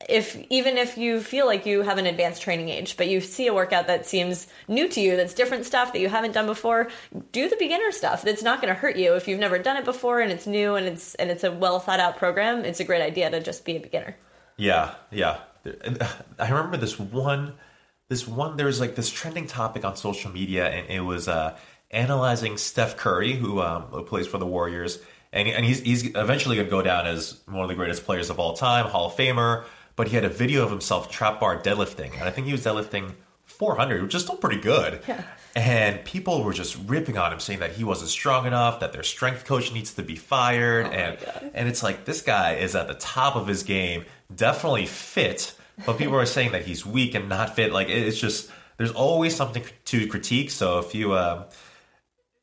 if 0.09 0.43
even 0.51 0.79
if 0.79 0.97
you 0.97 1.21
feel 1.21 1.47
like 1.47 1.67
you 1.67 1.83
have 1.83 1.99
an 1.99 2.07
advanced 2.07 2.43
training 2.43 2.69
age 2.69 2.97
but 2.97 3.09
you 3.09 3.21
see 3.21 3.47
a 3.47 3.55
workout 3.55 3.87
that 3.87 4.07
seems 4.07 4.47
new 4.69 4.89
to 4.89 5.01
you 5.01 5.17
that's 5.17 5.35
different 5.35 5.65
stuff 5.65 5.93
that 5.93 6.01
you 6.01 6.09
haven't 6.09 6.33
done 6.33 6.47
before 6.47 6.89
do 7.33 7.49
the 7.49 7.57
beginner 7.57 7.91
stuff 7.93 8.23
that's 8.23 8.43
not 8.43 8.61
going 8.61 8.73
to 8.73 8.79
hurt 8.79 8.97
you 8.97 9.15
if 9.15 9.29
you've 9.29 9.41
never 9.41 9.59
done 9.59 9.77
it 9.77 9.85
before 9.85 10.21
and 10.21 10.33
it's 10.33 10.47
new 10.47 10.75
and 10.75 10.87
it's 10.87 11.15
and 11.17 11.31
it's 11.31 11.45
a 11.45 11.53
well 11.53 11.79
thought 11.79 12.01
out 12.01 12.17
program 12.17 12.65
it's 12.65 12.81
a 12.81 12.85
great 12.85 13.03
idea 13.03 13.31
to 13.31 13.41
just 13.41 13.65
be 13.65 13.77
a 13.77 13.81
beginner 13.81 14.17
Yeah, 14.57 14.95
yeah. 15.11 15.39
I 16.39 16.49
remember 16.49 16.77
this 16.77 16.99
one, 16.99 17.55
this 18.09 18.27
one. 18.27 18.57
There 18.57 18.67
was 18.67 18.81
like 18.81 18.95
this 18.95 19.11
trending 19.11 19.47
topic 19.47 19.85
on 19.85 19.97
social 19.97 20.31
media, 20.31 20.69
and 20.69 20.91
it 20.91 21.01
was 21.01 21.29
uh, 21.29 21.57
analyzing 21.91 22.57
Steph 22.57 22.97
Curry, 22.97 23.33
who, 23.33 23.61
um, 23.61 23.83
who 23.85 24.03
plays 24.03 24.27
for 24.27 24.39
the 24.39 24.47
Warriors, 24.47 24.99
and, 25.33 25.49
and 25.49 25.65
he's 25.65 25.81
he's 25.81 26.07
eventually 26.15 26.57
going 26.57 26.67
to 26.67 26.71
go 26.71 26.83
down 26.83 27.07
as 27.07 27.41
one 27.47 27.63
of 27.63 27.69
the 27.69 27.75
greatest 27.75 28.05
players 28.05 28.29
of 28.31 28.39
all 28.39 28.55
time, 28.55 28.87
Hall 28.87 29.07
of 29.07 29.15
Famer. 29.15 29.65
But 29.95 30.09
he 30.09 30.15
had 30.15 30.25
a 30.25 30.31
video 30.31 30.65
of 30.65 30.71
himself 30.71 31.11
trap 31.11 31.41
bar 31.41 31.61
deadlifting, 31.61 32.13
and 32.15 32.23
I 32.23 32.31
think 32.31 32.47
he 32.47 32.53
was 32.53 32.65
deadlifting 32.65 33.15
400, 33.45 34.03
which 34.03 34.15
is 34.15 34.23
still 34.23 34.37
pretty 34.37 34.61
good. 34.61 35.01
Yeah. 35.07 35.23
And 35.55 36.03
people 36.05 36.43
were 36.43 36.55
just 36.55 36.79
ripping 36.87 37.19
on 37.19 37.33
him, 37.33 37.39
saying 37.39 37.61
that 37.61 37.73
he 37.73 37.85
wasn't 37.85 38.09
strong 38.09 38.47
enough, 38.47 38.81
that 38.81 38.95
their 38.95 39.03
strength 39.03 39.45
coach 39.45 39.73
needs 39.73 39.95
to 39.95 40.03
be 40.03 40.17
fired, 40.17 40.87
and 40.87 41.19
and 41.53 41.69
it's 41.69 41.83
like 41.83 42.07
this 42.07 42.23
guy 42.23 42.55
is 42.55 42.75
at 42.75 42.89
the 42.89 42.95
top 42.95 43.37
of 43.37 43.47
his 43.47 43.63
game, 43.63 44.07
definitely 44.35 44.87
fit, 44.87 45.55
but 45.85 45.99
people 45.99 46.17
are 46.17 46.25
saying 46.25 46.53
that 46.53 46.65
he's 46.65 46.87
weak 46.87 47.15
and 47.15 47.29
not 47.29 47.55
fit. 47.55 47.71
Like 47.71 47.89
it's 47.91 48.19
just 48.19 48.51
there's 48.79 48.93
always 48.93 49.37
something 49.37 49.63
to 49.85 50.07
critique. 50.07 50.51
So 50.51 50.79
if 50.79 50.95
you, 50.95 51.15
um, 51.15 51.45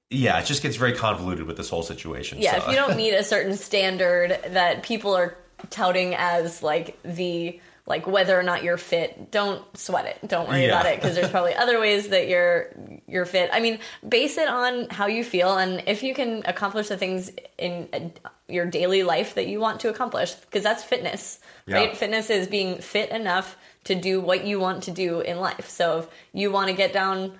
yeah, 0.10 0.40
it 0.40 0.46
just 0.46 0.62
gets 0.62 0.76
very 0.76 0.94
convoluted 0.94 1.46
with 1.48 1.58
this 1.58 1.70
whole 1.70 1.84
situation. 1.84 2.38
yeah 2.40 2.60
so. 2.60 2.64
if 2.64 2.70
you 2.70 2.76
don't 2.76 2.96
meet 2.96 3.14
a 3.14 3.24
certain 3.24 3.56
standard 3.56 4.40
that 4.50 4.84
people 4.84 5.16
are 5.16 5.36
touting 5.70 6.16
as 6.16 6.62
like 6.64 6.98
the 7.04 7.60
like 7.86 8.06
whether 8.06 8.40
or 8.40 8.44
not 8.44 8.64
you're 8.64 8.78
fit 8.78 9.32
don't 9.32 9.64
sweat 9.76 10.06
it. 10.06 10.28
Don't 10.28 10.48
worry 10.48 10.62
Yeah. 10.68 10.80
about 10.80 10.86
it 10.86 11.00
because 11.02 11.16
there's 11.16 11.32
probably 11.32 11.56
other 11.56 11.80
ways 11.80 12.10
that 12.10 12.28
you're 12.28 12.70
you're 13.08 13.26
fit. 13.26 13.50
I 13.52 13.60
mean 13.60 13.80
base 14.08 14.38
it 14.38 14.48
on 14.48 14.90
how 14.90 15.08
you 15.08 15.24
feel 15.24 15.58
and 15.58 15.84
if 15.88 16.04
you 16.04 16.14
can 16.14 16.44
accomplish 16.46 16.88
the 16.90 16.98
things 16.98 17.32
in 17.58 17.90
uh, 17.92 18.30
your 18.48 18.66
daily 18.68 19.02
life 19.04 19.36
that 19.36 19.48
you 19.48 19.60
want 19.60 19.80
to 19.82 19.90
accomplish 19.90 20.34
because 20.34 20.64
that's 20.64 20.84
fitness 20.84 21.40
right? 21.68 21.96
Fitness 21.98 22.30
is 22.30 22.48
being 22.48 22.78
fit 22.80 23.10
enough 23.12 23.58
to 23.86 23.96
do 23.96 24.20
what 24.22 24.44
you 24.46 24.60
want 24.60 24.84
to 24.84 24.92
do 24.92 25.22
in 25.22 25.40
life. 25.40 25.70
So 25.70 26.00
if 26.00 26.08
you 26.34 26.52
want 26.52 26.68
to 26.70 26.76
get 26.76 26.94
down 26.94 27.34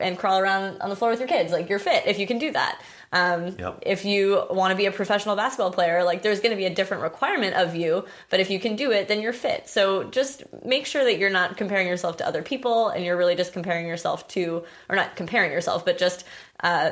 and 0.00 0.18
crawl 0.18 0.38
around 0.40 0.80
on 0.80 0.90
the 0.90 0.96
floor 0.96 1.10
with 1.12 1.20
your 1.20 1.28
kids 1.28 1.52
like 1.52 1.68
you're 1.68 1.78
fit 1.78 2.04
if 2.06 2.18
you 2.18 2.26
can 2.26 2.38
do 2.40 2.50
that 2.50 2.80
um, 3.14 3.54
Yep. 3.58 3.78
if 3.86 4.04
you 4.04 4.42
want 4.50 4.72
to 4.72 4.76
be 4.76 4.86
a 4.86 4.90
professional 4.92 5.36
basketball 5.36 5.70
player 5.72 6.02
like 6.04 6.22
there's 6.22 6.40
going 6.40 6.50
to 6.50 6.56
be 6.56 6.66
a 6.66 6.74
different 6.74 7.02
requirement 7.02 7.54
of 7.54 7.74
you 7.74 8.04
but 8.30 8.40
if 8.40 8.50
you 8.50 8.58
can 8.58 8.74
do 8.76 8.90
it 8.90 9.08
then 9.08 9.22
you're 9.22 9.32
fit 9.32 9.68
so 9.68 10.04
just 10.04 10.42
make 10.64 10.84
sure 10.84 11.04
that 11.04 11.16
you're 11.18 11.30
not 11.30 11.56
comparing 11.56 11.86
yourself 11.86 12.16
to 12.18 12.26
other 12.26 12.42
people 12.42 12.88
and 12.88 13.04
you're 13.04 13.16
really 13.16 13.36
just 13.36 13.52
comparing 13.52 13.86
yourself 13.86 14.26
to 14.28 14.64
or 14.90 14.96
not 14.96 15.14
comparing 15.16 15.52
yourself 15.52 15.84
but 15.84 15.96
just 15.96 16.24
uh, 16.62 16.90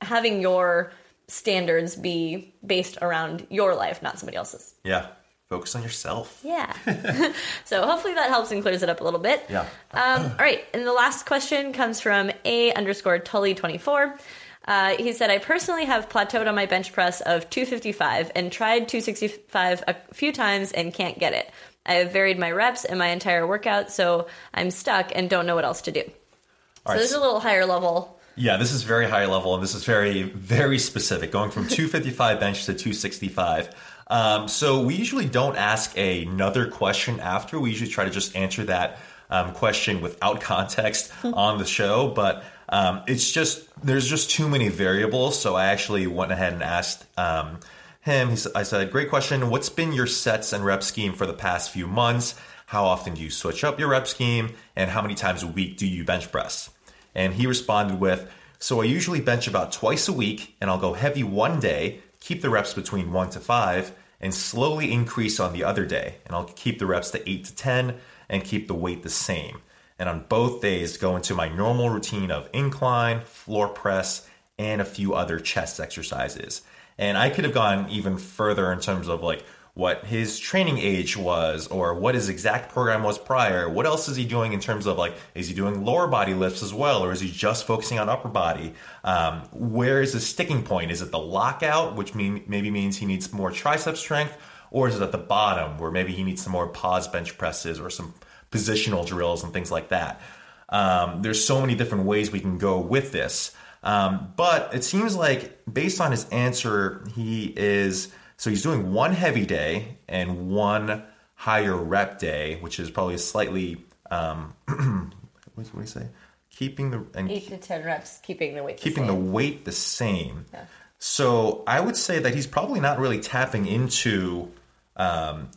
having 0.00 0.40
your 0.40 0.92
standards 1.28 1.96
be 1.96 2.52
based 2.66 2.98
around 3.00 3.46
your 3.50 3.74
life 3.74 4.02
not 4.02 4.18
somebody 4.18 4.36
else's 4.36 4.74
yeah, 4.84 5.06
focus 5.48 5.74
on 5.74 5.82
yourself. 5.82 6.40
yeah 6.44 6.72
so 7.64 7.86
hopefully 7.86 8.14
that 8.14 8.28
helps 8.28 8.50
and 8.50 8.62
clears 8.62 8.82
it 8.82 8.88
up 8.90 9.00
a 9.00 9.04
little 9.04 9.20
bit 9.20 9.42
Yeah. 9.48 9.66
um, 9.92 10.22
all 10.24 10.36
right, 10.38 10.64
and 10.74 10.86
the 10.86 10.92
last 10.92 11.24
question 11.24 11.72
comes 11.72 12.00
from 12.00 12.30
a 12.44 12.72
underscore 12.74 13.18
Tully 13.20 13.54
twenty 13.54 13.78
four. 13.78 14.18
Uh, 14.66 14.96
he 14.96 15.12
said, 15.12 15.30
"I 15.30 15.38
personally 15.38 15.84
have 15.84 16.08
plateaued 16.08 16.46
on 16.46 16.54
my 16.54 16.66
bench 16.66 16.92
press 16.92 17.20
of 17.20 17.50
255 17.50 18.30
and 18.34 18.52
tried 18.52 18.88
265 18.88 19.84
a 19.86 19.94
few 20.12 20.32
times 20.32 20.72
and 20.72 20.94
can't 20.94 21.18
get 21.18 21.32
it. 21.32 21.50
I 21.84 21.94
have 21.94 22.12
varied 22.12 22.38
my 22.38 22.50
reps 22.50 22.84
and 22.84 22.98
my 22.98 23.08
entire 23.08 23.46
workout, 23.46 23.90
so 23.90 24.28
I'm 24.54 24.70
stuck 24.70 25.10
and 25.14 25.28
don't 25.28 25.46
know 25.46 25.54
what 25.54 25.64
else 25.64 25.82
to 25.82 25.92
do. 25.92 26.02
All 26.02 26.06
so 26.06 26.92
right, 26.92 26.98
this 26.98 27.10
is 27.10 27.16
a 27.16 27.20
little 27.20 27.40
higher 27.40 27.66
level. 27.66 28.20
Yeah, 28.36 28.56
this 28.56 28.72
is 28.72 28.82
very 28.82 29.08
high 29.08 29.26
level, 29.26 29.54
and 29.54 29.62
this 29.62 29.74
is 29.74 29.84
very, 29.84 30.22
very 30.22 30.78
specific, 30.78 31.30
going 31.30 31.50
from 31.50 31.66
255 31.68 32.40
bench 32.40 32.64
to 32.66 32.72
265. 32.72 33.68
Um, 34.06 34.48
so 34.48 34.82
we 34.82 34.94
usually 34.94 35.26
don't 35.26 35.56
ask 35.56 35.96
another 35.98 36.66
question 36.66 37.20
after. 37.20 37.60
We 37.60 37.70
usually 37.70 37.90
try 37.90 38.04
to 38.04 38.10
just 38.10 38.34
answer 38.34 38.64
that 38.64 38.98
um, 39.28 39.52
question 39.52 40.00
without 40.00 40.40
context 40.52 41.12
on 41.24 41.58
the 41.58 41.66
show, 41.66 42.08
but 42.08 42.44
um, 42.72 43.02
it's 43.06 43.30
just 43.30 43.68
there's 43.84 44.08
just 44.08 44.30
too 44.30 44.48
many 44.48 44.68
variables. 44.68 45.38
So 45.38 45.54
I 45.54 45.66
actually 45.66 46.06
went 46.06 46.32
ahead 46.32 46.54
and 46.54 46.62
asked 46.62 47.04
um, 47.16 47.60
him. 48.00 48.30
He 48.30 48.38
I 48.54 48.64
said, 48.64 48.90
"Great 48.90 49.10
question. 49.10 49.50
What's 49.50 49.68
been 49.68 49.92
your 49.92 50.08
sets 50.08 50.52
and 50.52 50.64
rep 50.64 50.82
scheme 50.82 51.12
for 51.12 51.26
the 51.26 51.34
past 51.34 51.70
few 51.70 51.86
months? 51.86 52.34
How 52.66 52.84
often 52.84 53.14
do 53.14 53.22
you 53.22 53.30
switch 53.30 53.62
up 53.62 53.78
your 53.78 53.88
rep 53.88 54.08
scheme, 54.08 54.54
and 54.74 54.90
how 54.90 55.02
many 55.02 55.14
times 55.14 55.42
a 55.42 55.46
week 55.46 55.76
do 55.76 55.86
you 55.86 56.02
bench 56.02 56.32
press?" 56.32 56.70
And 57.14 57.34
he 57.34 57.46
responded 57.46 58.00
with, 58.00 58.30
So 58.58 58.80
I 58.80 58.84
usually 58.84 59.20
bench 59.20 59.46
about 59.46 59.72
twice 59.72 60.08
a 60.08 60.12
week, 60.12 60.56
and 60.60 60.70
I'll 60.70 60.78
go 60.78 60.94
heavy 60.94 61.22
one 61.22 61.60
day, 61.60 62.00
keep 62.20 62.42
the 62.42 62.50
reps 62.50 62.74
between 62.74 63.12
one 63.12 63.30
to 63.30 63.40
five, 63.40 63.92
and 64.20 64.32
slowly 64.32 64.92
increase 64.92 65.40
on 65.40 65.52
the 65.52 65.64
other 65.64 65.84
day. 65.84 66.16
And 66.24 66.34
I'll 66.34 66.44
keep 66.44 66.78
the 66.78 66.86
reps 66.86 67.10
to 67.10 67.28
eight 67.28 67.44
to 67.46 67.54
10 67.54 67.96
and 68.28 68.44
keep 68.44 68.68
the 68.68 68.74
weight 68.74 69.02
the 69.02 69.10
same. 69.10 69.60
And 70.02 70.08
on 70.08 70.24
both 70.28 70.60
days, 70.60 70.96
go 70.96 71.14
into 71.14 71.32
my 71.32 71.48
normal 71.48 71.88
routine 71.88 72.32
of 72.32 72.48
incline, 72.52 73.20
floor 73.20 73.68
press, 73.68 74.28
and 74.58 74.80
a 74.80 74.84
few 74.84 75.14
other 75.14 75.38
chest 75.38 75.78
exercises. 75.78 76.62
And 76.98 77.16
I 77.16 77.30
could 77.30 77.44
have 77.44 77.54
gone 77.54 77.88
even 77.88 78.18
further 78.18 78.72
in 78.72 78.80
terms 78.80 79.06
of 79.06 79.22
like 79.22 79.44
what 79.74 80.04
his 80.04 80.40
training 80.40 80.78
age 80.78 81.16
was 81.16 81.68
or 81.68 81.94
what 81.94 82.16
his 82.16 82.28
exact 82.28 82.72
program 82.72 83.04
was 83.04 83.16
prior. 83.16 83.70
What 83.70 83.86
else 83.86 84.08
is 84.08 84.16
he 84.16 84.24
doing 84.24 84.52
in 84.52 84.58
terms 84.58 84.86
of 84.86 84.98
like, 84.98 85.14
is 85.36 85.46
he 85.46 85.54
doing 85.54 85.84
lower 85.84 86.08
body 86.08 86.34
lifts 86.34 86.64
as 86.64 86.74
well, 86.74 87.04
or 87.04 87.12
is 87.12 87.20
he 87.20 87.30
just 87.30 87.64
focusing 87.64 88.00
on 88.00 88.08
upper 88.08 88.28
body? 88.28 88.74
Um, 89.04 89.42
where 89.52 90.02
is 90.02 90.14
the 90.14 90.20
sticking 90.20 90.64
point? 90.64 90.90
Is 90.90 91.00
it 91.00 91.12
the 91.12 91.20
lockout, 91.20 91.94
which 91.94 92.12
mean, 92.12 92.42
maybe 92.48 92.72
means 92.72 92.96
he 92.96 93.06
needs 93.06 93.32
more 93.32 93.52
tricep 93.52 93.96
strength, 93.96 94.36
or 94.72 94.88
is 94.88 94.96
it 94.96 95.02
at 95.02 95.12
the 95.12 95.18
bottom 95.18 95.78
where 95.78 95.92
maybe 95.92 96.12
he 96.12 96.24
needs 96.24 96.42
some 96.42 96.52
more 96.52 96.66
pause 96.66 97.06
bench 97.06 97.38
presses 97.38 97.78
or 97.78 97.88
some 97.88 98.14
positional 98.52 99.04
drills 99.04 99.42
and 99.42 99.52
things 99.52 99.72
like 99.72 99.88
that? 99.88 100.20
Um, 100.68 101.22
there's 101.22 101.44
so 101.44 101.60
many 101.60 101.74
different 101.74 102.04
ways 102.04 102.30
we 102.30 102.40
can 102.40 102.58
go 102.58 102.78
with 102.78 103.10
this. 103.10 103.52
Um, 103.82 104.32
but 104.36 104.72
it 104.74 104.84
seems 104.84 105.16
like 105.16 105.60
based 105.70 106.00
on 106.00 106.12
his 106.12 106.28
answer, 106.28 107.04
he 107.14 107.52
is 107.56 108.12
so 108.36 108.50
he's 108.50 108.62
doing 108.62 108.92
one 108.92 109.12
heavy 109.12 109.44
day 109.44 109.98
and 110.08 110.50
one 110.50 111.02
higher 111.34 111.76
rep 111.76 112.18
day, 112.18 112.58
which 112.60 112.78
is 112.78 112.90
probably 112.90 113.18
slightly 113.18 113.84
um, 114.10 114.54
what 115.54 115.72
do 115.72 115.80
you 115.80 115.86
say? 115.86 116.08
Keeping 116.50 116.90
the 116.90 117.04
and 117.14 117.30
Eight 117.30 117.48
to 117.48 117.56
ten 117.56 117.84
reps, 117.84 118.20
keeping 118.22 118.54
the 118.54 118.62
weight. 118.62 118.76
the 118.76 118.82
keeping 118.82 119.06
the 119.06 119.12
same. 119.12 119.32
weight 119.32 119.64
the 119.64 119.72
same. 119.72 120.46
Yeah. 120.52 120.64
So 120.98 121.64
I 121.66 121.80
would 121.80 121.96
say 121.96 122.20
that 122.20 122.34
he's 122.34 122.46
probably 122.46 122.78
not 122.78 122.98
really 123.00 123.18
tapping 123.20 123.66
into 123.66 124.52
um, 124.96 125.50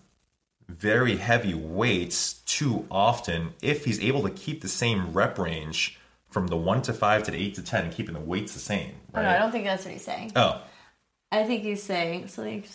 very 0.68 1.18
heavy 1.18 1.54
weights 1.54 2.34
too 2.46 2.86
often 2.90 3.54
if 3.62 3.86
he's 3.86 4.00
able 4.02 4.24
to 4.24 4.30
keep 4.30 4.62
the 4.62 4.68
same 4.68 5.14
rep 5.14 5.38
range 5.38 6.00
from 6.30 6.48
the 6.48 6.58
one 6.58 6.82
to 6.82 6.92
five 6.94 7.24
to 7.24 7.32
the 7.32 7.38
eight 7.38 7.56
to 7.56 7.62
ten 7.62 7.92
keeping 7.92 8.14
the 8.14 8.20
weights 8.20 8.54
the 8.54 8.60
same. 8.60 8.92
Oh, 9.14 9.18
Right? 9.18 9.24
no, 9.24 9.30
I 9.30 9.38
don't 9.40 9.52
think 9.52 9.66
that's 9.66 9.86
what 9.86 9.94
he's 9.94 10.04
saying. 10.04 10.32
oh, 10.36 10.62
I 11.32 11.44
think 11.44 11.64
he's 11.64 11.82
saying 11.84 12.28
so. 12.30 12.44
Like, 12.44 12.66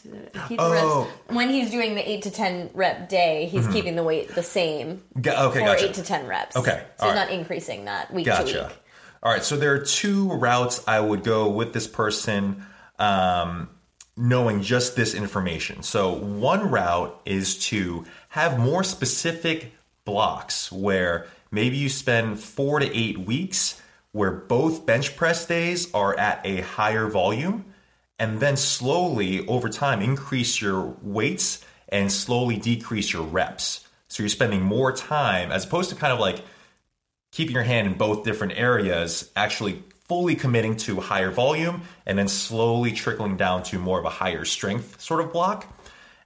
keep 0.48 0.58
Oh. 0.60 1.04
reps. 1.04 1.34
When 1.34 1.48
he's 1.50 1.70
doing 1.70 1.94
the 1.94 2.08
eight 2.10 2.22
to 2.22 2.30
ten 2.30 2.70
rep 2.74 3.08
day, 3.08 3.46
he's 3.46 3.66
keeping 3.68 3.96
the 3.96 4.02
weight 4.02 4.34
the 4.34 4.42
same 4.42 5.02
okay, 5.16 5.30
for 5.60 5.60
gotcha. 5.60 5.86
eight 5.88 5.94
to 5.94 6.02
ten 6.02 6.26
reps. 6.26 6.56
Okay, 6.56 6.82
so 6.98 7.04
all 7.06 7.10
he's 7.12 7.16
right. 7.18 7.28
not 7.28 7.30
increasing 7.38 7.84
that 7.86 8.12
week 8.12 8.24
to 8.26 8.30
Gotcha. 8.30 8.66
week. 8.68 8.78
All 9.22 9.32
right, 9.32 9.42
so 9.44 9.56
there 9.56 9.72
are 9.74 9.78
two 9.78 10.30
routes 10.32 10.82
I 10.88 11.00
would 11.00 11.22
go 11.24 11.48
with 11.50 11.72
this 11.72 11.86
person 11.86 12.64
um, 12.98 13.68
knowing 14.16 14.62
just 14.62 14.96
this 14.96 15.14
information. 15.14 15.82
So, 15.82 16.12
one 16.12 16.70
route 16.70 17.20
is 17.24 17.58
to 17.66 18.04
have 18.30 18.58
more 18.58 18.84
specific 18.84 19.72
blocks 20.04 20.70
where 20.70 21.26
maybe 21.50 21.76
you 21.76 21.88
spend 21.88 22.40
four 22.40 22.80
to 22.80 22.96
eight 22.96 23.18
weeks 23.18 23.80
where 24.12 24.30
both 24.30 24.86
bench 24.86 25.16
press 25.16 25.46
days 25.46 25.92
are 25.94 26.18
at 26.18 26.40
a 26.44 26.60
higher 26.62 27.06
volume, 27.06 27.64
and 28.18 28.40
then 28.40 28.56
slowly 28.56 29.46
over 29.46 29.68
time 29.68 30.02
increase 30.02 30.60
your 30.60 30.96
weights 31.02 31.64
and 31.88 32.10
slowly 32.10 32.56
decrease 32.56 33.12
your 33.12 33.22
reps. 33.22 33.86
So, 34.08 34.22
you're 34.22 34.30
spending 34.30 34.62
more 34.62 34.92
time 34.92 35.52
as 35.52 35.64
opposed 35.64 35.90
to 35.90 35.96
kind 35.96 36.12
of 36.12 36.18
like 36.18 36.42
keeping 37.32 37.54
your 37.54 37.64
hand 37.64 37.86
in 37.86 37.94
both 37.94 38.24
different 38.24 38.54
areas, 38.56 39.30
actually 39.36 39.82
fully 40.10 40.34
committing 40.34 40.74
to 40.74 40.98
higher 40.98 41.30
volume 41.30 41.82
and 42.04 42.18
then 42.18 42.26
slowly 42.26 42.90
trickling 42.90 43.36
down 43.36 43.62
to 43.62 43.78
more 43.78 44.00
of 44.00 44.04
a 44.04 44.10
higher 44.10 44.44
strength 44.44 45.00
sort 45.00 45.20
of 45.20 45.32
block. 45.32 45.72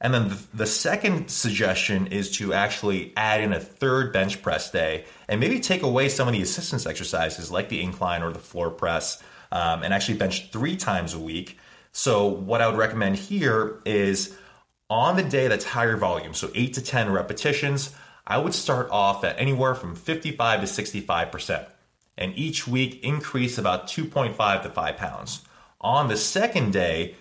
And 0.01 0.15
then 0.15 0.31
the, 0.31 0.43
the 0.55 0.67
second 0.67 1.29
suggestion 1.29 2.07
is 2.07 2.31
to 2.39 2.55
actually 2.55 3.13
add 3.15 3.43
in 3.43 3.53
a 3.53 3.61
third 3.61 4.11
bench 4.11 4.41
press 4.41 4.71
day 4.71 5.05
and 5.29 5.39
maybe 5.39 5.61
take 5.61 5.83
away 5.83 6.09
some 6.09 6.27
of 6.27 6.33
the 6.33 6.41
assistance 6.41 6.87
exercises 6.87 7.51
like 7.51 7.69
the 7.69 7.83
incline 7.83 8.23
or 8.23 8.33
the 8.33 8.39
floor 8.39 8.71
press 8.71 9.23
um, 9.53 9.83
and 9.83 9.93
actually 9.93 10.17
bench 10.17 10.51
three 10.51 10.79
times 10.79 11.13
a 11.13 11.19
week. 11.19 11.59
So, 11.93 12.27
what 12.27 12.63
I 12.63 12.69
would 12.69 12.79
recommend 12.79 13.17
here 13.17 13.83
is 13.85 14.35
on 14.89 15.17
the 15.17 15.23
day 15.23 15.49
that's 15.49 15.67
higher 15.67 15.99
volume, 15.99 16.33
so 16.33 16.51
8 16.55 16.73
to 16.73 16.81
10 16.81 17.13
repetitions, 17.13 17.95
I 18.27 18.39
would 18.39 18.55
start 18.55 18.89
off 18.91 19.25
at 19.25 19.39
anywhere 19.39 19.75
from 19.75 19.95
55 19.95 20.61
to 20.63 20.67
65%, 20.67 21.67
and 22.17 22.37
each 22.37 22.67
week 22.67 23.03
increase 23.03 23.59
about 23.59 23.87
2.5 23.87 24.63
to 24.63 24.71
5 24.71 24.97
pounds. 24.97 25.43
On 25.81 26.09
the 26.09 26.17
second 26.17 26.73
day, 26.73 27.15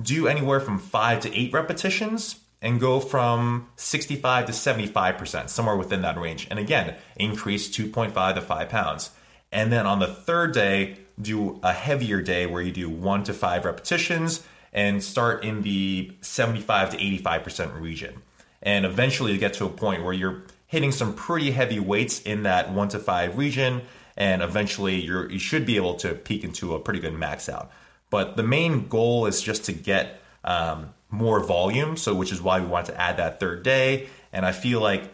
do 0.00 0.26
anywhere 0.26 0.60
from 0.60 0.78
5 0.78 1.20
to 1.20 1.34
8 1.34 1.52
repetitions 1.52 2.40
and 2.60 2.80
go 2.80 3.00
from 3.00 3.68
65 3.76 4.46
to 4.46 4.52
75%, 4.52 5.48
somewhere 5.48 5.76
within 5.76 6.02
that 6.02 6.16
range. 6.16 6.46
And 6.50 6.58
again, 6.58 6.94
increase 7.16 7.68
2.5 7.68 8.34
to 8.34 8.40
5 8.40 8.68
pounds. 8.68 9.10
And 9.50 9.72
then 9.72 9.86
on 9.86 9.98
the 9.98 10.06
third 10.06 10.52
day, 10.54 10.98
do 11.20 11.60
a 11.62 11.72
heavier 11.72 12.22
day 12.22 12.46
where 12.46 12.62
you 12.62 12.72
do 12.72 12.88
1 12.88 13.24
to 13.24 13.34
5 13.34 13.64
repetitions 13.64 14.42
and 14.72 15.02
start 15.02 15.44
in 15.44 15.62
the 15.62 16.12
75 16.22 16.90
to 16.90 16.96
85% 16.96 17.80
region. 17.80 18.22
And 18.62 18.86
eventually 18.86 19.32
you 19.32 19.38
get 19.38 19.54
to 19.54 19.66
a 19.66 19.68
point 19.68 20.04
where 20.04 20.14
you're 20.14 20.44
hitting 20.66 20.92
some 20.92 21.14
pretty 21.14 21.50
heavy 21.50 21.80
weights 21.80 22.20
in 22.22 22.44
that 22.44 22.72
1 22.72 22.88
to 22.90 22.98
5 22.98 23.36
region 23.36 23.82
and 24.16 24.42
eventually 24.42 25.00
you're 25.00 25.30
you 25.30 25.38
should 25.38 25.64
be 25.66 25.76
able 25.76 25.94
to 25.96 26.14
peak 26.14 26.44
into 26.44 26.74
a 26.74 26.80
pretty 26.80 27.00
good 27.00 27.14
max 27.14 27.48
out. 27.48 27.70
But 28.10 28.36
the 28.36 28.42
main 28.42 28.88
goal 28.88 29.26
is 29.26 29.40
just 29.40 29.64
to 29.64 29.72
get 29.72 30.20
um, 30.44 30.92
more 31.08 31.40
volume, 31.40 31.96
so 31.96 32.14
which 32.14 32.32
is 32.32 32.42
why 32.42 32.60
we 32.60 32.66
want 32.66 32.86
to 32.86 33.00
add 33.00 33.16
that 33.16 33.40
third 33.40 33.62
day. 33.62 34.08
And 34.32 34.44
I 34.44 34.52
feel 34.52 34.80
like 34.80 35.10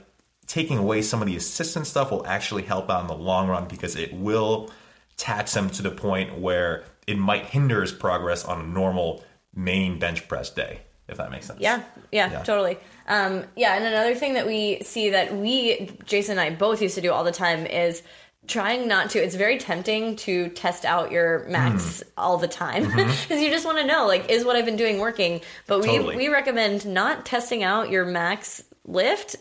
taking 0.47 0.79
away 0.79 1.03
some 1.03 1.21
of 1.21 1.29
the 1.29 1.37
assistant 1.37 1.87
stuff 1.87 2.11
will 2.11 2.27
actually 2.27 2.63
help 2.63 2.91
out 2.91 3.03
in 3.03 3.07
the 3.07 3.15
long 3.15 3.49
run 3.49 3.69
because 3.69 3.95
it 3.97 4.13
will 4.13 4.71
tax 5.17 5.55
him 5.55 5.69
to 5.71 5.83
the 5.83 5.91
point 5.91 6.39
where 6.39 6.85
it 7.07 7.19
might 7.19 7.45
hinder 7.47 7.81
his 7.83 7.93
progress 7.93 8.45
on 8.45 8.61
a 8.61 8.67
normal 8.67 9.25
main 9.55 9.99
bench 9.99 10.27
press 10.29 10.51
day, 10.51 10.81
if 11.09 11.17
that 11.19 11.31
makes 11.31 11.47
sense. 11.47 11.61
Yeah, 11.61 11.83
yeah, 12.13 12.31
Yeah. 12.31 12.43
totally. 12.43 12.79
Um, 13.09 13.45
yeah, 13.57 13.75
and 13.77 13.85
another 13.85 14.15
thing 14.15 14.35
that 14.35 14.47
we 14.47 14.81
see 14.83 15.11
that 15.11 15.37
we, 15.37 15.91
Jason 16.05 16.39
and 16.39 16.41
I 16.41 16.55
both 16.57 16.81
used 16.83 16.95
to 16.95 17.01
do 17.01 17.13
all 17.13 17.25
the 17.25 17.33
time 17.33 17.67
is 17.67 18.03
trying 18.49 18.89
not 18.89 19.11
to. 19.11 19.23
It's 19.23 19.35
very 19.37 19.59
tempting 19.59 20.17
to 20.17 20.49
test 20.49 20.85
out 20.85 21.13
your 21.13 21.45
max 21.49 22.03
Hmm. 22.03 22.09
all 22.17 22.37
the 22.39 22.49
time 22.49 22.85
because 22.97 23.41
you 23.41 23.51
just 23.51 23.65
want 23.67 23.79
to 23.79 23.85
know, 23.87 24.07
like, 24.07 24.29
is 24.31 24.45
what 24.45 24.57
I've 24.57 24.65
been 24.65 24.77
doing 24.77 24.99
working? 24.99 25.41
But 25.67 25.81
we 25.83 25.89
Totally. 25.89 26.17
we 26.17 26.29
recommend 26.29 26.87
not 26.87 27.25
testing 27.27 27.63
out 27.63 27.91
your 27.91 28.05
max 28.05 28.63
lift. 28.85 29.37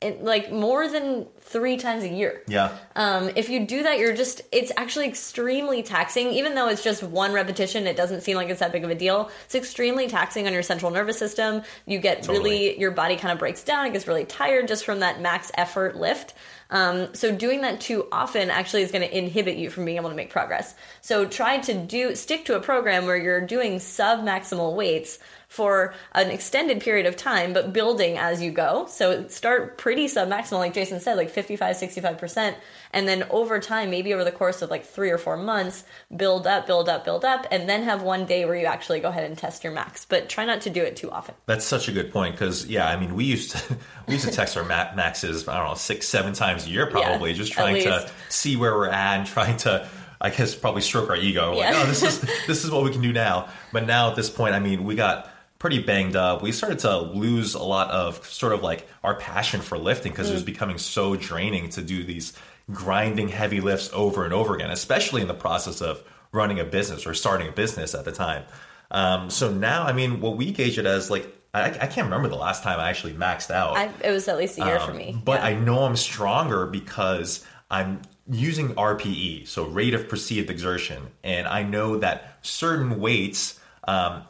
in- 0.00 0.24
Like 0.24 0.50
more 0.52 0.88
than 0.88 1.26
three 1.40 1.76
times 1.76 2.02
a 2.04 2.08
year. 2.08 2.42
Yeah. 2.48 2.76
Um, 2.96 3.30
if 3.36 3.48
you 3.48 3.66
do 3.66 3.84
that, 3.84 3.98
you're 3.98 4.14
just, 4.16 4.42
it's 4.52 4.72
actually 4.76 5.06
extremely 5.06 5.82
taxing. 5.82 6.28
Even 6.32 6.54
though 6.54 6.68
it's 6.68 6.82
just 6.82 7.02
one 7.04 7.32
repetition, 7.32 7.86
it 7.86 7.96
doesn't 7.96 8.22
seem 8.22 8.36
like 8.36 8.48
it's 8.48 8.60
that 8.60 8.72
big 8.72 8.82
of 8.84 8.90
a 8.90 8.94
deal. 8.96 9.30
It's 9.44 9.54
extremely 9.54 10.08
taxing 10.08 10.46
on 10.46 10.52
your 10.52 10.62
central 10.64 10.90
nervous 10.90 11.18
system. 11.18 11.62
You 11.86 11.98
get 11.98 12.22
Totally. 12.24 12.38
really, 12.38 12.80
your 12.80 12.90
body 12.90 13.16
kind 13.16 13.32
of 13.32 13.38
breaks 13.38 13.62
down. 13.62 13.86
It 13.86 13.92
gets 13.92 14.06
really 14.08 14.24
tired 14.24 14.66
just 14.68 14.84
from 14.84 15.00
that 15.00 15.20
max 15.20 15.52
effort 15.54 15.96
lift. 15.96 16.34
Um, 16.70 17.14
so 17.14 17.34
doing 17.34 17.60
that 17.60 17.80
too 17.80 18.06
often 18.10 18.50
actually 18.50 18.82
is 18.82 18.90
going 18.90 19.08
to 19.08 19.16
inhibit 19.16 19.56
you 19.56 19.70
from 19.70 19.84
being 19.84 19.96
able 19.96 20.10
to 20.10 20.16
make 20.16 20.30
progress. 20.30 20.74
So 21.00 21.26
try 21.26 21.58
to 21.58 21.74
do, 21.74 22.14
stick 22.14 22.44
to 22.46 22.56
a 22.56 22.60
program 22.60 23.06
where 23.06 23.16
you're 23.16 23.46
doing 23.46 23.78
sub 23.78 24.20
maximal 24.20 24.74
weights 24.74 25.18
for 25.48 25.94
an 26.12 26.30
extended 26.30 26.80
period 26.80 27.06
of 27.06 27.16
time, 27.16 27.52
but 27.52 27.72
building 27.72 28.18
as 28.18 28.42
you 28.42 28.50
go. 28.50 28.86
So 28.88 29.28
start 29.28 29.78
pretty 29.78 30.08
sub 30.08 30.28
maximal, 30.28 30.58
like 30.58 30.74
Jason 30.74 31.00
said, 31.00 31.16
like 31.16 31.30
55, 31.30 31.76
65%. 31.76 32.54
And 32.92 33.06
then 33.06 33.24
over 33.30 33.58
time, 33.60 33.90
maybe 33.90 34.12
over 34.12 34.24
the 34.24 34.32
course 34.32 34.62
of 34.62 34.70
like 34.70 34.84
three 34.84 35.10
or 35.10 35.18
four 35.18 35.36
months, 35.36 35.84
build 36.14 36.46
up, 36.46 36.66
build 36.66 36.88
up, 36.88 37.04
build 37.04 37.24
up, 37.24 37.46
and 37.50 37.68
then 37.68 37.82
have 37.84 38.02
one 38.02 38.26
day 38.26 38.44
where 38.44 38.56
you 38.56 38.66
actually 38.66 39.00
go 39.00 39.08
ahead 39.08 39.24
and 39.24 39.36
test 39.36 39.62
your 39.64 39.72
max. 39.72 40.04
But 40.04 40.28
try 40.28 40.44
not 40.44 40.62
to 40.62 40.70
do 40.70 40.82
it 40.82 40.96
too 40.96 41.10
often. 41.10 41.34
That's 41.46 41.64
such 41.64 41.88
a 41.88 41.92
good 41.92 42.12
point 42.12 42.34
because 42.34 42.66
yeah, 42.66 42.88
I 42.88 42.98
mean 42.98 43.14
we 43.14 43.24
used 43.24 43.52
to 43.52 43.76
we 44.08 44.14
used 44.14 44.26
to 44.26 44.32
test 44.32 44.56
our 44.56 44.64
maxes 44.64 45.46
I 45.46 45.58
don't 45.58 45.68
know 45.68 45.74
six 45.74 46.08
seven 46.08 46.32
times 46.32 46.66
a 46.66 46.70
year 46.70 46.86
probably 46.86 47.30
Yeah, 47.30 47.36
just 47.36 47.52
trying 47.52 47.82
to 47.84 48.10
see 48.28 48.56
where 48.56 48.74
we're 48.74 48.88
at 48.88 49.18
and 49.18 49.26
trying 49.26 49.56
to 49.58 49.88
I 50.20 50.30
guess 50.30 50.54
probably 50.54 50.82
stroke 50.82 51.10
our 51.10 51.16
ego 51.16 51.50
like 51.50 51.58
Yeah. 51.58 51.82
oh 51.82 51.86
this 51.86 52.02
is 52.02 52.20
this 52.46 52.64
is 52.64 52.70
what 52.70 52.84
we 52.84 52.90
can 52.90 53.02
do 53.02 53.12
now 53.12 53.48
but 53.72 53.86
now 53.86 54.10
at 54.10 54.16
this 54.16 54.30
point 54.30 54.54
I 54.54 54.58
mean 54.60 54.84
we 54.84 54.94
got 54.94 55.30
pretty 55.66 55.82
banged 55.82 56.14
up 56.14 56.42
we 56.42 56.52
started 56.52 56.78
to 56.78 56.96
lose 56.96 57.54
a 57.54 57.62
lot 57.62 57.90
of 57.90 58.24
sort 58.24 58.52
of 58.52 58.62
like 58.62 58.88
our 59.02 59.16
passion 59.16 59.60
for 59.60 59.76
lifting 59.76 60.12
because 60.12 60.30
it 60.30 60.32
was 60.32 60.44
becoming 60.44 60.78
so 60.78 61.16
draining 61.16 61.68
to 61.68 61.82
do 61.82 62.04
these 62.04 62.34
grinding 62.70 63.28
heavy 63.28 63.60
lifts 63.60 63.90
over 63.92 64.24
and 64.24 64.32
over 64.32 64.54
again 64.54 64.70
especially 64.70 65.22
in 65.22 65.26
the 65.26 65.34
process 65.34 65.80
of 65.82 66.00
running 66.30 66.60
a 66.60 66.64
business 66.64 67.04
or 67.04 67.14
starting 67.14 67.48
a 67.48 67.50
business 67.50 67.96
at 67.96 68.04
the 68.04 68.12
time 68.12 68.44
um, 68.92 69.28
so 69.28 69.50
now 69.52 69.82
I 69.82 69.92
mean 69.92 70.20
what 70.20 70.36
we 70.36 70.52
gauge 70.52 70.78
it 70.78 70.86
as 70.86 71.10
like 71.10 71.26
I, 71.52 71.64
I 71.64 71.86
can't 71.88 72.04
remember 72.04 72.28
the 72.28 72.36
last 72.36 72.62
time 72.62 72.78
I 72.78 72.88
actually 72.88 73.14
maxed 73.14 73.50
out. 73.50 73.76
I, 73.76 73.90
it 74.04 74.12
was 74.12 74.28
at 74.28 74.36
least 74.36 74.58
a 74.58 74.64
year 74.64 74.78
for 74.78 74.92
Um, 74.92 74.98
me. 74.98 75.20
But 75.24 75.40
Yeah. 75.40 75.46
I 75.46 75.54
know 75.54 75.84
I'm 75.84 75.96
stronger 75.96 76.66
because 76.66 77.44
I'm 77.70 78.02
using 78.30 78.74
RPE, 78.74 79.48
so 79.48 79.64
rate 79.64 79.94
of 79.94 80.06
perceived 80.08 80.50
exertion, 80.50 81.02
and 81.24 81.48
I 81.48 81.62
know 81.62 81.96
that 81.96 82.38
certain 82.42 83.00
weights 83.00 83.58
um, 83.88 84.22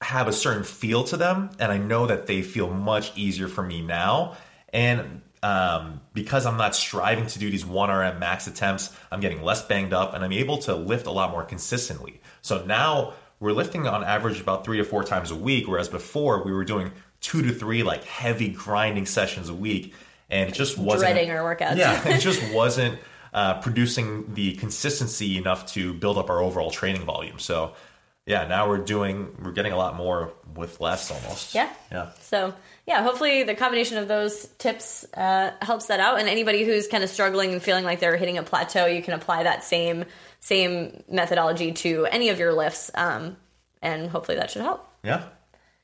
have 0.00 0.28
a 0.28 0.32
certain 0.32 0.62
feel 0.62 1.04
to 1.04 1.16
them, 1.16 1.50
and 1.58 1.72
I 1.72 1.78
know 1.78 2.06
that 2.06 2.26
they 2.26 2.42
feel 2.42 2.70
much 2.70 3.16
easier 3.16 3.48
for 3.48 3.62
me 3.62 3.82
now. 3.82 4.36
And 4.72 5.22
um, 5.42 6.00
because 6.14 6.46
I'm 6.46 6.56
not 6.56 6.74
striving 6.74 7.26
to 7.26 7.38
do 7.38 7.50
these 7.50 7.64
one 7.66 7.90
RM 7.90 8.18
max 8.18 8.46
attempts, 8.46 8.94
I'm 9.10 9.20
getting 9.20 9.42
less 9.42 9.64
banged 9.64 9.92
up, 9.92 10.14
and 10.14 10.24
I'm 10.24 10.32
able 10.32 10.58
to 10.58 10.74
lift 10.74 11.06
a 11.06 11.10
lot 11.10 11.30
more 11.30 11.44
consistently. 11.44 12.20
So 12.42 12.64
now 12.64 13.14
we're 13.40 13.52
lifting 13.52 13.86
on 13.86 14.04
average 14.04 14.40
about 14.40 14.64
three 14.64 14.78
to 14.78 14.84
four 14.84 15.04
times 15.04 15.30
a 15.30 15.36
week, 15.36 15.68
whereas 15.68 15.88
before 15.88 16.42
we 16.44 16.52
were 16.52 16.64
doing 16.64 16.92
two 17.20 17.42
to 17.42 17.52
three 17.52 17.82
like 17.82 18.04
heavy 18.04 18.48
grinding 18.48 19.06
sessions 19.06 19.48
a 19.48 19.54
week, 19.54 19.94
and 20.30 20.48
it 20.48 20.54
just 20.54 20.78
wasn't 20.78 21.12
Dreading 21.12 21.30
our 21.30 21.56
workouts. 21.56 21.76
yeah, 21.76 22.06
it 22.16 22.20
just 22.20 22.42
wasn't 22.52 22.98
uh, 23.32 23.60
producing 23.60 24.34
the 24.34 24.54
consistency 24.54 25.36
enough 25.36 25.66
to 25.66 25.94
build 25.94 26.18
up 26.18 26.30
our 26.30 26.40
overall 26.40 26.70
training 26.70 27.02
volume. 27.02 27.38
So, 27.38 27.74
yeah, 28.28 28.46
now 28.46 28.68
we're 28.68 28.78
doing, 28.78 29.34
we're 29.42 29.52
getting 29.52 29.72
a 29.72 29.76
lot 29.76 29.96
more 29.96 30.32
with 30.54 30.80
less 30.80 31.10
almost. 31.10 31.54
Yeah. 31.54 31.72
Yeah. 31.90 32.10
So 32.20 32.52
yeah, 32.86 33.02
hopefully 33.02 33.42
the 33.42 33.54
combination 33.54 33.96
of 33.96 34.06
those 34.06 34.46
tips 34.58 35.06
uh, 35.14 35.52
helps 35.62 35.86
that 35.86 35.98
out. 35.98 36.20
And 36.20 36.28
anybody 36.28 36.64
who's 36.64 36.88
kind 36.88 37.02
of 37.02 37.08
struggling 37.08 37.52
and 37.52 37.62
feeling 37.62 37.84
like 37.84 38.00
they're 38.00 38.18
hitting 38.18 38.36
a 38.36 38.42
plateau, 38.42 38.84
you 38.84 39.02
can 39.02 39.14
apply 39.14 39.44
that 39.44 39.64
same 39.64 40.04
same 40.40 41.02
methodology 41.08 41.72
to 41.72 42.06
any 42.06 42.28
of 42.28 42.38
your 42.38 42.52
lifts, 42.52 42.90
um, 42.94 43.36
and 43.82 44.08
hopefully 44.08 44.36
that 44.36 44.50
should 44.50 44.62
help. 44.62 44.86
Yeah. 45.02 45.24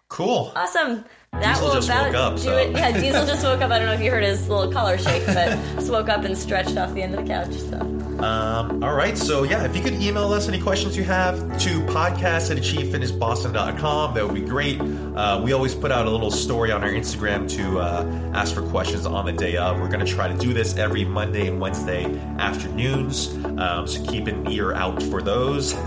Cool. 0.09 0.53
Awesome. 0.55 1.05
That 1.33 1.55
Diesel 1.55 1.67
will 1.67 1.75
just 1.75 1.89
about 1.89 2.07
woke 2.07 2.15
up, 2.15 2.37
do 2.37 2.43
so. 2.43 2.57
it. 2.59 2.71
Yeah, 2.71 2.93
Diesel 2.93 3.27
just 3.27 3.43
woke 3.43 3.63
up. 3.63 3.71
I 3.71 3.79
don't 3.79 3.89
know 3.89 3.95
if 3.95 4.01
you 4.01 4.11
heard 4.11 4.23
his 4.23 4.49
little 4.49 4.71
collar 4.71 4.99
shake, 4.99 5.27
but 5.27 5.59
just 5.75 5.91
woke 5.91 6.09
up 6.09 6.25
and 6.25 6.39
stretched 6.39 6.77
off 6.77 6.95
the 6.95 7.03
end 7.03 7.15
of 7.15 7.27
the 7.27 7.27
couch. 7.27 7.53
So 7.55 8.04
Um, 8.25 8.83
all 8.83 8.95
right. 8.95 9.19
So, 9.19 9.43
yeah, 9.43 9.65
if 9.65 9.77
you 9.77 9.83
could 9.83 9.95
email 9.95 10.33
us 10.33 10.49
any 10.49 10.61
questions 10.61 10.97
you 10.97 11.05
have 11.05 11.37
to 11.61 11.81
podcast 11.83 12.51
at 12.51 12.57
achievefitnessboston.com, 12.57 14.15
that 14.15 14.25
would 14.25 14.35
be 14.35 14.41
great. 14.41 14.81
Uh, 14.81 15.41
we 15.45 15.53
always 15.53 15.75
put 15.75 15.93
out 15.93 16.07
a 16.07 16.11
little 16.11 16.31
story 16.31 16.73
on 16.73 16.83
our 16.83 16.91
Instagram 16.91 17.49
to 17.51 17.81
uh, 17.81 18.31
ask 18.33 18.55
for 18.55 18.63
questions 18.63 19.05
on 19.05 19.27
the 19.27 19.33
day 19.33 19.57
of. 19.57 19.79
We're 19.79 19.89
going 19.89 20.05
to 20.05 20.11
try 20.11 20.29
to 20.29 20.37
do 20.37 20.55
this 20.55 20.77
every 20.77 21.05
Monday 21.05 21.49
and 21.49 21.61
Wednesday 21.61 22.05
afternoons. 22.39 23.35
Um, 23.59 23.87
so, 23.87 24.03
keep 24.07 24.27
an 24.27 24.51
ear 24.51 24.73
out 24.73 25.03
for 25.03 25.21
those. 25.21 25.75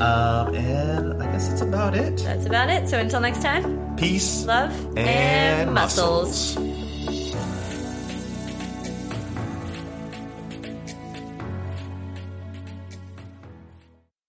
um, 0.00 0.54
and 0.54 1.22
I 1.22 1.30
guess 1.30 1.48
that's 1.48 1.60
about 1.62 1.94
it. 1.94 2.16
that's 2.18 2.46
about 2.46 2.68
it. 2.70 2.88
So 2.88 2.98
until 2.98 3.20
next 3.20 3.42
time, 3.42 3.96
Peace 3.96 4.44
love 4.44 4.72
and 4.96 5.72
muscles. 5.72 6.56
muscles. 6.56 6.79